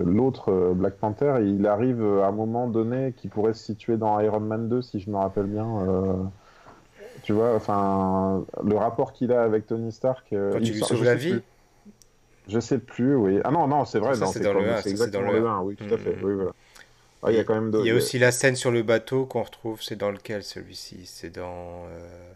l'autre 0.05 0.73
Black 0.73 0.95
Panther 0.95 1.35
il 1.43 1.67
arrive 1.67 2.03
à 2.03 2.27
un 2.27 2.31
moment 2.31 2.67
donné 2.67 3.13
qui 3.15 3.27
pourrait 3.27 3.53
se 3.53 3.63
situer 3.63 3.97
dans 3.97 4.19
Iron 4.19 4.39
Man 4.39 4.69
2 4.69 4.81
si 4.81 4.99
je 4.99 5.11
me 5.11 5.17
rappelle 5.17 5.45
bien 5.45 6.31
tu 7.23 7.33
vois, 7.33 7.55
enfin, 7.55 8.45
le 8.63 8.75
rapport 8.75 9.13
qu'il 9.13 9.31
a 9.31 9.43
avec 9.43 9.67
Tony 9.67 9.91
Stark. 9.91 10.31
euh, 10.33 10.53
Quand 10.53 10.59
il 10.59 10.65
tu 10.67 10.73
lui 10.73 10.83
sauves 10.83 11.03
la 11.03 11.15
vie. 11.15 11.31
plus. 11.31 11.41
Je 12.47 12.59
sais 12.59 12.79
plus, 12.79 13.15
oui. 13.15 13.39
Ah 13.43 13.51
non, 13.51 13.67
non, 13.67 13.85
c'est 13.85 13.99
vrai, 13.99 14.15
c'est 14.15 14.39
dans 14.41 14.53
le 14.53 14.59
comme- 14.59 14.69
un, 14.69 14.81
c'est 14.81 15.11
dans 15.11 15.21
le 15.21 15.39
le 15.39 15.47
un. 15.47 15.59
1, 15.59 15.61
oui, 15.61 15.75
tout 15.75 15.93
à 15.93 15.97
fait. 15.97 16.15
Oui, 16.23 16.33
voilà. 16.33 16.51
Ah, 17.21 17.31
il 17.31 17.37
y 17.37 17.39
a 17.39 17.43
quand 17.43 17.53
même 17.59 17.71
Il 17.81 17.85
y 17.85 17.91
a 17.91 17.95
aussi 17.95 18.17
la 18.17 18.31
scène 18.31 18.55
sur 18.55 18.71
le 18.71 18.81
bateau 18.81 19.25
qu'on 19.25 19.43
retrouve. 19.43 19.81
C'est 19.83 19.97
dans 19.97 20.09
lequel 20.11 20.41
celui-ci 20.43 21.05
C'est 21.05 21.29
dans. 21.29 21.85
euh, 21.87 22.31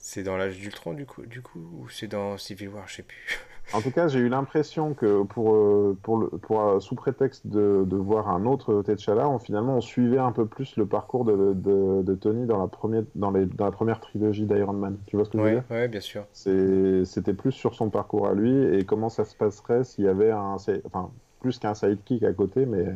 C'est 0.00 0.24
dans 0.24 0.36
l'âge 0.36 0.58
d'Ultron 0.58 0.94
du 0.94 1.06
coup, 1.06 1.24
du 1.26 1.42
coup 1.42 1.60
Ou 1.60 1.88
c'est 1.88 2.08
dans 2.08 2.36
Civil 2.38 2.70
War 2.70 2.88
Je 2.88 2.96
sais 2.96 3.02
plus. 3.04 3.38
En 3.72 3.82
tout 3.82 3.92
cas, 3.92 4.08
j'ai 4.08 4.18
eu 4.18 4.28
l'impression 4.28 4.94
que 4.94 5.22
pour, 5.22 5.54
euh, 5.54 5.96
pour, 6.02 6.18
le, 6.18 6.28
pour 6.28 6.60
euh, 6.60 6.80
sous 6.80 6.96
prétexte 6.96 7.46
de, 7.46 7.84
de 7.86 7.96
voir 7.96 8.28
un 8.28 8.44
autre 8.44 8.82
T'Challa, 8.82 9.28
on, 9.28 9.38
finalement, 9.38 9.76
on 9.76 9.80
suivait 9.80 10.18
un 10.18 10.32
peu 10.32 10.46
plus 10.46 10.76
le 10.76 10.86
parcours 10.86 11.24
de, 11.24 11.52
de, 11.54 12.02
de 12.02 12.14
Tony 12.16 12.46
dans 12.46 12.58
la 12.60 12.66
première, 12.66 13.04
dans 13.14 13.30
les, 13.30 13.46
dans 13.46 13.66
la 13.66 13.70
première 13.70 14.00
trilogie 14.00 14.44
d'Iron 14.46 14.72
Man. 14.72 14.98
Tu 15.06 15.14
vois 15.16 15.24
ce 15.24 15.30
que 15.30 15.38
je 15.38 15.44
veux 15.44 15.50
Ouais, 15.50 15.52
dire? 15.52 15.64
ouais, 15.70 15.88
bien 15.88 16.00
sûr. 16.00 16.26
C'était 16.32 17.34
plus 17.34 17.52
sur 17.52 17.74
son 17.74 17.90
parcours 17.90 18.28
à 18.28 18.34
lui 18.34 18.52
et 18.76 18.84
comment 18.86 19.08
ça 19.10 19.24
se 19.24 19.36
passerait 19.36 19.84
s'il 19.84 20.04
y 20.04 20.08
avait 20.08 20.30
un, 20.30 20.56
enfin, 20.86 21.10
plus 21.40 21.58
qu'un 21.58 21.74
sidekick 21.74 22.22
à 22.24 22.32
côté, 22.32 22.66
mais 22.66 22.86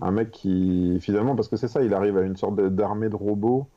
un 0.00 0.10
mec 0.10 0.30
qui, 0.30 0.98
finalement, 1.00 1.34
parce 1.36 1.48
que 1.48 1.56
c'est 1.56 1.68
ça, 1.68 1.82
il 1.82 1.94
arrive 1.94 2.16
à 2.18 2.22
une 2.22 2.36
sorte 2.36 2.56
d'armée 2.60 3.08
de 3.08 3.16
robots 3.16 3.68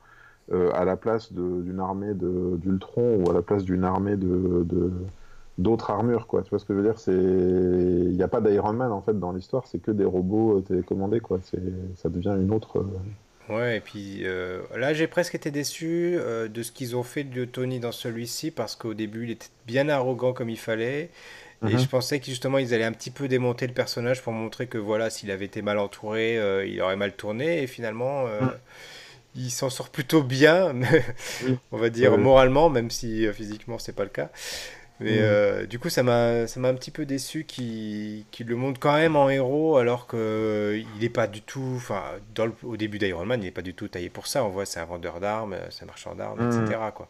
à 0.74 0.86
la 0.86 0.98
place 0.98 1.32
d'une 1.34 1.80
armée 1.80 2.14
d'Ultron 2.16 3.18
ou 3.24 3.30
à 3.30 3.34
la 3.34 3.42
place 3.42 3.64
d'une 3.64 3.84
armée 3.84 4.18
de, 4.18 4.64
de- 4.66 4.92
d'autres 5.58 5.90
armures, 5.92 6.28
quoi. 6.28 6.44
Tu 6.44 6.50
vois 6.50 6.60
ce 6.60 6.66
que 6.66 6.74
je 6.74 6.80
veux 6.80 6.86
dire? 6.86 7.00
C'est, 7.00 7.14
il 7.14 8.16
n'y 8.16 8.24
a 8.24 8.28
pas 8.28 8.42
d'Iron 8.42 8.74
Man 8.74 8.92
en 8.92 9.02
fait 9.02 9.18
dans 9.20 9.32
l'histoire, 9.32 9.68
c'est 9.68 9.80
que 9.80 9.92
des 9.92 10.06
robots 10.06 10.58
euh, 10.60 10.62
télécommandés, 10.62 11.20
quoi. 11.22 11.40
C'est, 11.44 11.62
ça 11.96 12.10
devient 12.10 12.36
une 12.40 12.52
autre. 12.52 12.78
euh, 12.80 12.86
Ouais, 13.50 13.78
et 13.78 13.82
puis 13.82 14.20
euh, 14.26 14.62
là, 14.78 14.94
j'ai 14.94 15.08
presque 15.08 15.34
été 15.34 15.50
déçu 15.50 16.16
euh, 16.20 16.48
de 16.48 16.62
ce 16.62 16.72
qu'ils 16.72 16.96
ont 16.96 17.02
fait 17.04 17.24
de 17.24 17.46
Tony 17.46 17.80
dans 17.80 17.92
celui-ci 17.92 18.52
parce 18.52 18.76
qu'au 18.76 18.94
début, 18.94 19.24
il 19.24 19.32
était 19.32 19.48
bien 19.66 19.90
arrogant 19.90 20.34
comme 20.34 20.50
il 20.50 20.60
fallait. 20.60 21.10
Et 21.66 21.78
Mhm. 21.78 21.80
je 21.80 21.90
pensais 21.90 22.20
que 22.20 22.26
justement, 22.28 22.58
ils 22.60 22.74
allaient 22.74 22.86
un 22.86 22.92
petit 22.94 23.12
peu 23.12 23.28
démonter 23.28 23.68
le 23.68 23.74
personnage 23.74 24.22
pour 24.24 24.34
montrer 24.34 24.68
que 24.68 24.78
voilà, 24.78 25.10
s'il 25.10 25.32
avait 25.32 25.46
été 25.46 25.62
mal 25.64 25.80
entouré, 25.80 26.38
euh, 26.40 26.66
il 26.66 26.80
aurait 26.82 26.96
mal 26.96 27.16
tourné. 27.16 27.64
Et 27.64 27.68
finalement, 27.68 28.28
euh, 28.28 28.42
Mhm. 28.42 28.60
Il 29.36 29.52
s'en 29.52 29.70
sort 29.70 29.90
plutôt 29.90 30.24
bien, 30.24 30.74
mais 30.76 31.06
Oui. 31.40 31.60
on 31.72 31.78
va 31.78 31.90
dire 31.90 32.18
moralement, 32.18 32.70
même 32.70 32.92
si 32.92 33.28
euh, 33.28 33.34
physiquement, 33.34 33.80
c'est 33.80 33.94
pas 33.96 34.04
le 34.04 34.10
cas. 34.10 34.30
Mais 35.00 35.20
Mhm. 35.20 35.22
euh, 35.22 35.66
du 35.66 35.80
coup, 35.80 35.90
ça 35.90 36.04
m'a 36.04 36.48
ça 36.48 36.60
m'a 36.60 36.70
un 36.70 36.76
petit 36.76 36.92
peu 36.92 37.06
déçu 37.06 37.46
qu'il 37.46 38.26
qu'il 38.32 38.48
le 38.48 38.56
montre 38.58 38.80
quand 38.82 38.94
même 38.96 39.16
en 39.16 39.30
héros 39.30 39.78
alors 39.78 40.08
que 40.08 40.82
il 40.98 41.04
est 41.04 41.10
pas 41.10 41.28
du 41.28 41.42
tout. 41.42 41.74
Enfin, 41.78 42.04
au 42.64 42.78
début 42.78 43.00
d'Iron 43.00 43.26
Man, 43.26 43.42
il 43.44 43.48
est 43.48 43.52
pas 43.52 43.62
du 43.64 43.74
tout 43.76 43.88
taillé 43.90 44.10
pour 44.10 44.28
ça. 44.28 44.44
On 44.46 44.50
voit, 44.50 44.66
c'est 44.66 44.80
un 44.82 44.86
vendeur 44.86 45.20
d'armes, 45.22 45.54
euh, 45.54 45.68
c'est 45.72 45.84
un 45.84 45.88
marchand 45.88 46.16
d'armes, 46.16 46.42
etc. 46.44 46.92
Quoi. 46.92 47.10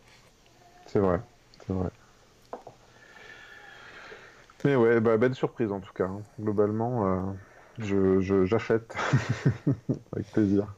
C'est 0.85 0.99
vrai, 0.99 1.21
c'est 1.65 1.73
vrai. 1.73 1.89
Mais 4.63 4.75
ouais, 4.75 4.99
bah, 4.99 5.17
belle 5.17 5.35
surprise 5.35 5.71
en 5.71 5.79
tout 5.79 5.93
cas. 5.93 6.05
hein. 6.05 6.21
Globalement, 6.39 7.05
euh, 7.07 7.33
je- 7.79 8.45
j'achète 8.45 8.95
avec 10.13 10.31
plaisir. 10.31 10.75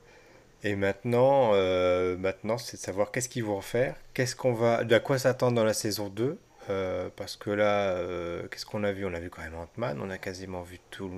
Et 0.63 0.75
maintenant, 0.75 1.51
euh, 1.53 2.17
maintenant, 2.17 2.57
c'est 2.57 2.77
de 2.77 2.81
savoir 2.81 3.11
qu'est-ce 3.11 3.29
qu'ils 3.29 3.43
vont 3.43 3.61
faire, 3.61 3.95
qu'est-ce 4.13 4.35
qu'on 4.35 4.53
va, 4.53 4.83
de 4.83 4.97
quoi 4.99 5.17
s'attendre 5.17 5.55
dans 5.55 5.63
la 5.63 5.73
saison 5.73 6.09
2. 6.09 6.37
euh, 6.69 7.09
parce 7.15 7.35
que 7.35 7.49
là, 7.49 7.89
euh, 7.95 8.47
qu'est-ce 8.49 8.67
qu'on 8.67 8.83
a 8.83 8.91
vu? 8.91 9.03
On 9.05 9.13
a 9.15 9.19
vu 9.19 9.31
quand 9.31 9.41
même 9.41 9.55
Ant-Man, 9.55 9.99
on 10.01 10.09
a 10.11 10.19
quasiment 10.19 10.61
vu 10.61 10.79
tout 10.91 11.09
le... 11.09 11.15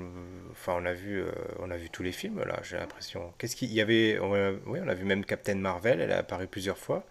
Enfin, 0.51 0.73
on 0.81 0.85
a 0.85 0.93
vu, 0.93 1.21
on 1.59 1.69
a 1.71 1.75
vu 1.77 1.89
tous 1.89 2.03
les 2.03 2.13
films, 2.13 2.39
là, 2.45 2.59
j'ai 2.63 2.77
l'impression. 2.77 3.33
Qu'est-ce 3.37 3.57
qu'il 3.57 3.73
y 3.73 3.81
avait? 3.81 4.17
on 4.21 4.33
a- 4.33 4.51
Oui, 4.65 4.79
on 4.81 4.87
a 4.87 4.93
vu 4.93 5.03
même 5.03 5.25
Captain 5.25 5.55
Marvel, 5.55 5.99
elle 5.99 6.13
a 6.13 6.19
apparu 6.19 6.47
plusieurs 6.47 6.77
fois. 6.77 7.03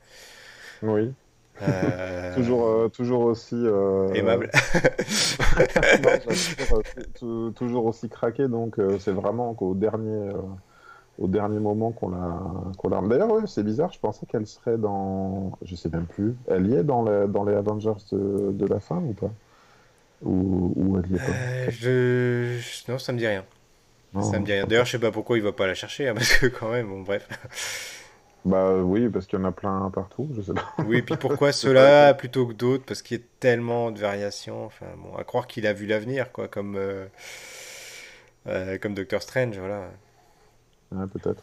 Oui, 0.83 1.15
Euh, 1.63 2.35
toujours, 2.35 2.67
euh, 2.67 2.89
toujours 2.89 3.23
aussi. 3.23 3.55
euh, 3.57 4.15
aimable. 4.15 4.51
non, 7.23 7.53
toujours 7.53 7.87
aussi 7.87 8.09
craqué, 8.09 8.49
donc 8.49 8.77
c'est 8.99 9.13
vraiment 9.13 9.55
qu'au 9.55 9.75
dernier, 9.75 10.31
au 11.19 11.29
dernier 11.29 11.59
moment 11.61 11.93
qu'on 11.93 12.11
l'a, 12.11 12.41
qu'on 12.79 12.89
l'a. 12.89 13.01
D'ailleurs, 13.03 13.33
ouais, 13.33 13.43
c'est 13.47 13.63
bizarre, 13.63 13.93
je 13.93 13.99
pensais 14.01 14.27
qu'elle 14.27 14.47
serait 14.47 14.79
dans. 14.79 15.53
Je 15.63 15.75
sais 15.77 15.89
même 15.91 16.07
plus. 16.07 16.35
Elle 16.49 16.67
y 16.69 16.75
est 16.75 16.85
dans, 16.85 17.05
les- 17.05 17.29
dans 17.29 17.45
les 17.45 17.55
Avengers 17.55 17.93
de, 18.13 18.53
de 18.53 18.67
la 18.67 18.81
fin 18.81 18.97
ou 18.99 19.13
pas? 19.13 19.31
Ou, 20.25 20.73
ou 20.77 20.99
elle 20.99 21.11
y 21.13 21.17
est 21.17 21.19
pas? 21.19 21.33
Euh, 21.89 22.59
je- 22.61 22.91
Non, 22.93 22.99
ça 22.99 23.13
me 23.13 23.19
dit 23.19 23.27
rien. 23.27 23.45
Non, 24.15 24.23
Ça 24.23 24.39
me 24.39 24.45
dit 24.45 24.53
rien. 24.53 24.67
D'ailleurs, 24.67 24.85
je 24.87 24.93
sais 24.93 24.99
pas 24.99 25.11
pourquoi 25.11 25.37
il 25.39 25.43
va 25.43 25.53
pas 25.53 25.67
la 25.67 25.75
chercher, 25.75 26.09
hein, 26.09 26.15
parce 26.17 26.37
que 26.37 26.47
quand 26.47 26.71
même, 26.71 26.89
bon, 26.89 27.03
bref. 27.03 27.29
Bah 28.45 28.75
oui, 28.83 29.09
parce 29.09 29.27
qu'il 29.27 29.39
y 29.39 29.43
en 29.43 29.45
a 29.45 29.53
plein 29.53 29.89
partout, 29.95 30.29
je 30.37 30.43
sais 30.43 30.53
pas. 30.53 30.65
Oui, 30.87 30.99
et 30.99 31.03
puis 31.03 31.17
pourquoi 31.17 31.53
ceux-là 31.53 32.13
plutôt 32.15 32.47
que 32.47 32.53
d'autres? 32.55 32.85
Parce 32.85 33.01
qu'il 33.03 33.19
y 33.19 33.21
a 33.21 33.25
tellement 33.39 33.91
de 33.93 34.01
variations. 34.01 34.65
Enfin, 34.65 34.87
bon, 34.99 35.17
à 35.17 35.23
croire 35.25 35.47
qu'il 35.47 35.67
a 35.67 35.73
vu 35.73 35.87
l'avenir, 35.87 36.33
quoi, 36.33 36.49
comme, 36.49 36.75
euh, 36.77 37.07
euh, 38.47 38.79
comme 38.79 38.95
Doctor 38.95 39.23
Strange, 39.23 39.59
voilà. 39.59 39.91
Ouais, 40.95 41.07
peut-être. 41.07 41.43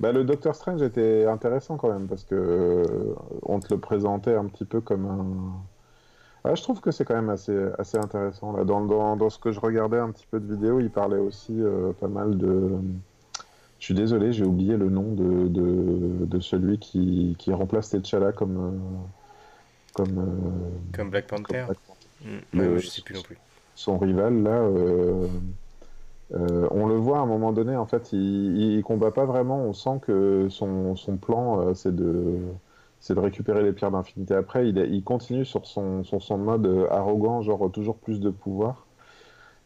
Bah, 0.00 0.12
le 0.12 0.24
Doctor 0.24 0.54
Strange 0.54 0.82
était 0.82 1.26
intéressant 1.26 1.76
quand 1.76 1.88
même 1.92 2.06
parce 2.06 2.24
que 2.24 2.34
euh, 2.34 3.14
on 3.42 3.58
te 3.60 3.72
le 3.72 3.80
présentait 3.80 4.34
un 4.34 4.44
petit 4.46 4.64
peu 4.64 4.80
comme 4.80 5.06
un. 5.06 6.48
Ouais, 6.48 6.54
je 6.54 6.62
trouve 6.62 6.80
que 6.80 6.90
c'est 6.92 7.04
quand 7.04 7.14
même 7.16 7.30
assez, 7.30 7.56
assez 7.78 7.98
intéressant. 7.98 8.52
Là. 8.56 8.64
Dans, 8.64 8.84
dans, 8.84 9.16
dans 9.16 9.30
ce 9.30 9.38
que 9.38 9.50
je 9.50 9.58
regardais 9.58 9.98
un 9.98 10.10
petit 10.10 10.26
peu 10.30 10.38
de 10.38 10.54
vidéos, 10.54 10.78
il 10.80 10.90
parlait 10.90 11.18
aussi 11.18 11.60
euh, 11.60 11.92
pas 11.92 12.08
mal 12.08 12.36
de. 12.38 12.70
Je 13.78 13.84
suis 13.84 13.94
désolé, 13.94 14.32
j'ai 14.32 14.44
oublié 14.44 14.76
le 14.76 14.88
nom 14.88 15.12
de, 15.12 15.48
de, 15.48 16.24
de 16.24 16.40
celui 16.40 16.78
qui, 16.78 17.34
qui 17.38 17.52
remplace 17.52 17.90
T'Challa 17.90 18.32
comme. 18.32 18.56
euh, 18.58 19.06
comme, 19.94 20.72
Comme 20.94 21.10
Black 21.10 21.26
comme 21.26 21.42
Panther. 21.42 21.64
Black 21.66 21.78
Mm, 22.24 22.28
ouais, 22.28 22.40
Le- 22.52 22.78
je 22.78 22.88
sais 22.88 23.02
plus 23.02 23.14
non 23.14 23.22
plus. 23.22 23.36
son 23.74 23.98
rival 23.98 24.42
là, 24.42 24.62
euh, 26.34 26.68
on 26.72 26.86
le 26.86 26.96
voit 26.96 27.18
à 27.18 27.20
un 27.22 27.26
moment 27.26 27.52
donné, 27.52 27.76
en 27.76 27.86
fait, 27.86 28.12
il, 28.12 28.56
il 28.78 28.82
combat 28.82 29.12
pas 29.12 29.24
vraiment. 29.26 29.58
On 29.60 29.72
sent 29.72 30.00
que 30.02 30.48
son, 30.50 30.96
son 30.96 31.16
plan, 31.18 31.60
euh, 31.68 31.74
c'est 31.74 31.94
de, 31.94 32.38
c'est 33.00 33.14
de 33.14 33.20
récupérer 33.20 33.62
les 33.62 33.72
pierres 33.72 33.92
d'infinité. 33.92 34.34
Après, 34.34 34.68
il, 34.68 34.76
il 34.78 35.04
continue 35.04 35.44
sur 35.44 35.66
son, 35.66 36.02
sur 36.04 36.22
son 36.22 36.38
mode 36.38 36.66
euh, 36.66 36.88
arrogant, 36.90 37.42
genre 37.42 37.70
toujours 37.72 37.98
plus 37.98 38.20
de 38.20 38.30
pouvoir. 38.30 38.86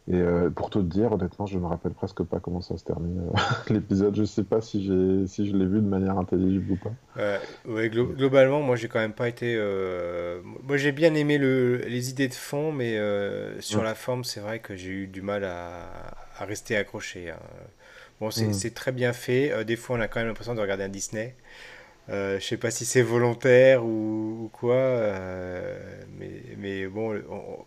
Et 0.07 0.15
euh, 0.15 0.49
pour 0.49 0.69
tout 0.69 0.81
te 0.81 0.87
dire, 0.87 1.13
honnêtement, 1.13 1.45
je 1.45 1.59
me 1.59 1.67
rappelle 1.67 1.93
presque 1.93 2.23
pas 2.23 2.39
comment 2.39 2.61
ça 2.61 2.77
se 2.77 2.83
termine 2.83 3.23
l'épisode. 3.69 4.15
Je 4.15 4.23
sais 4.23 4.43
pas 4.43 4.61
si 4.61 4.83
j'ai, 4.83 5.27
si 5.27 5.47
je 5.47 5.55
l'ai 5.55 5.65
vu 5.67 5.81
de 5.81 5.87
manière 5.87 6.17
intelligible 6.17 6.71
ou 6.73 6.77
pas. 6.77 6.93
Ouais, 7.65 7.89
glo- 7.89 8.15
globalement, 8.15 8.61
moi 8.61 8.75
j'ai 8.75 8.87
quand 8.87 8.99
même 8.99 9.13
pas 9.13 9.27
été. 9.27 9.55
Moi 10.63 10.77
j'ai 10.77 10.91
bien 10.91 11.13
aimé 11.13 11.37
le... 11.37 11.77
les 11.87 12.09
idées 12.09 12.27
de 12.27 12.33
fond, 12.33 12.71
mais 12.71 12.97
sur 13.61 13.83
la 13.83 13.95
forme, 13.95 14.23
c'est 14.23 14.39
vrai 14.39 14.59
que 14.59 14.75
j'ai 14.75 14.89
eu 14.91 15.07
du 15.07 15.21
mal 15.21 15.43
à, 15.43 16.15
à 16.41 16.45
rester 16.45 16.77
accroché. 16.77 17.31
hein. 17.31 17.39
Bon, 18.21 18.31
c'est 18.31 18.53
Mm. 18.53 18.53
c'est 18.53 18.71
très 18.73 18.91
bien 18.91 19.13
fait. 19.13 19.51
Euh, 19.51 19.63
des 19.63 19.75
fois, 19.77 19.97
on 19.97 20.01
a 20.01 20.07
quand 20.07 20.19
même 20.19 20.27
l'impression 20.29 20.55
de 20.55 20.61
regarder 20.61 20.83
un 20.85 20.89
Disney. 20.89 21.35
Euh, 22.09 22.39
je 22.39 22.45
sais 22.45 22.57
pas 22.57 22.71
si 22.71 22.85
c'est 22.85 23.01
volontaire 23.03 23.85
ou, 23.85 24.45
ou 24.45 24.49
quoi, 24.53 24.75
euh, 24.75 26.03
mais, 26.19 26.43
mais 26.57 26.87
bon, 26.87 27.15
on- 27.29 27.65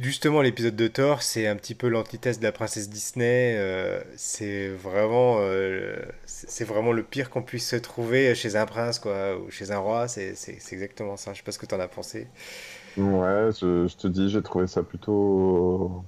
justement, 0.00 0.42
l'épisode 0.42 0.76
de 0.76 0.88
Thor, 0.88 1.22
c'est 1.22 1.46
un 1.46 1.56
petit 1.56 1.74
peu 1.74 1.88
l'antithèse 1.88 2.38
de 2.38 2.44
la 2.44 2.52
princesse 2.52 2.88
Disney. 2.90 3.54
euh, 3.58 4.02
c'est 4.16 4.68
vraiment, 4.68 5.38
euh, 5.40 5.96
c'est 6.26 6.64
vraiment 6.64 6.92
le 6.92 7.02
pire 7.02 7.30
qu'on 7.30 7.42
puisse 7.42 7.68
se 7.68 7.76
trouver 7.76 8.34
chez 8.34 8.56
un 8.56 8.66
prince, 8.66 8.98
quoi, 8.98 9.38
ou 9.38 9.50
chez 9.50 9.70
un 9.70 9.78
roi. 9.78 10.08
C'est 10.08 10.34
exactement 10.72 11.16
ça. 11.16 11.32
Je 11.32 11.38
sais 11.38 11.42
pas 11.44 11.52
ce 11.52 11.58
que 11.58 11.66
t'en 11.66 11.80
as 11.80 11.88
pensé. 11.88 12.28
Ouais, 12.96 13.50
je, 13.58 13.86
je 13.86 13.96
te 13.96 14.06
dis, 14.06 14.28
j'ai 14.28 14.42
trouvé 14.42 14.66
ça 14.66 14.82
plutôt, 14.82 16.04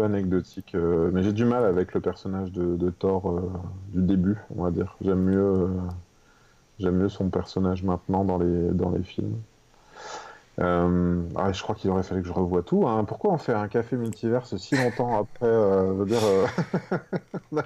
anecdotique. 0.00 0.74
euh, 0.74 1.10
mais 1.12 1.22
j'ai 1.22 1.32
du 1.32 1.44
mal 1.44 1.64
avec 1.64 1.92
le 1.94 2.00
personnage 2.00 2.52
de, 2.52 2.90
Thor 2.90 3.30
euh, 3.30 3.52
du 3.92 4.02
début, 4.02 4.36
on 4.56 4.64
va 4.64 4.70
dire. 4.70 4.96
J'aime 5.02 5.20
mieux, 5.22 5.38
euh, 5.40 5.68
j'aime 6.78 6.96
mieux 6.96 7.08
son 7.08 7.28
personnage 7.30 7.82
maintenant 7.82 8.24
dans 8.24 8.38
les, 8.38 8.70
dans 8.72 8.90
les 8.90 9.02
films. 9.02 9.36
Ah, 11.36 11.52
je 11.52 11.62
crois 11.62 11.74
qu'il 11.74 11.90
aurait 11.90 12.02
fallu 12.02 12.22
que 12.22 12.28
je 12.28 12.32
revoie 12.32 12.62
tout. 12.62 12.86
hein. 12.86 13.04
Pourquoi 13.04 13.32
on 13.32 13.38
fait 13.38 13.52
un 13.54 13.68
café 13.68 13.96
multiverse 13.96 14.56
si 14.56 14.76
longtemps 14.76 15.18
après 15.20 15.48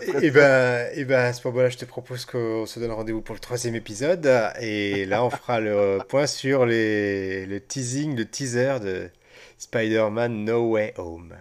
Et, 0.00 0.26
et 0.26 0.30
ben, 0.30 0.88
et 0.94 1.04
ben, 1.04 1.20
à 1.26 1.32
ce 1.32 1.46
moment-là, 1.48 1.68
je 1.70 1.78
te 1.78 1.84
propose 1.84 2.24
qu'on 2.26 2.66
se 2.66 2.78
donne 2.80 2.92
rendez-vous 2.92 3.22
pour 3.22 3.34
le 3.34 3.40
troisième 3.40 3.74
épisode. 3.74 4.28
Et 4.60 5.06
là, 5.06 5.24
on 5.24 5.30
fera 5.30 5.60
le 5.60 6.02
point 6.08 6.26
sur 6.26 6.66
les, 6.66 7.46
le 7.46 7.60
teasing, 7.60 8.16
le 8.16 8.24
teaser 8.28 8.78
de 8.80 9.10
Spider-Man 9.58 10.44
No 10.44 10.70
Way 10.72 10.94
Home. 10.98 11.34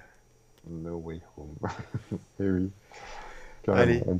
No 0.69 0.97
Way 0.97 1.21
Home. 1.37 1.55
Et 2.39 2.49
oui, 2.49 2.71
carrément. 3.63 3.83
Allez. 3.83 4.03
On- 4.07 4.19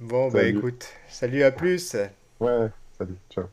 Bon, 0.00 0.30
bah 0.30 0.40
Salut. 0.40 0.58
écoute, 0.58 0.92
salut, 1.08 1.42
à 1.42 1.50
plus. 1.50 1.96
Ouais, 2.40 2.70
salut, 2.98 3.16
ciao. 3.30 3.46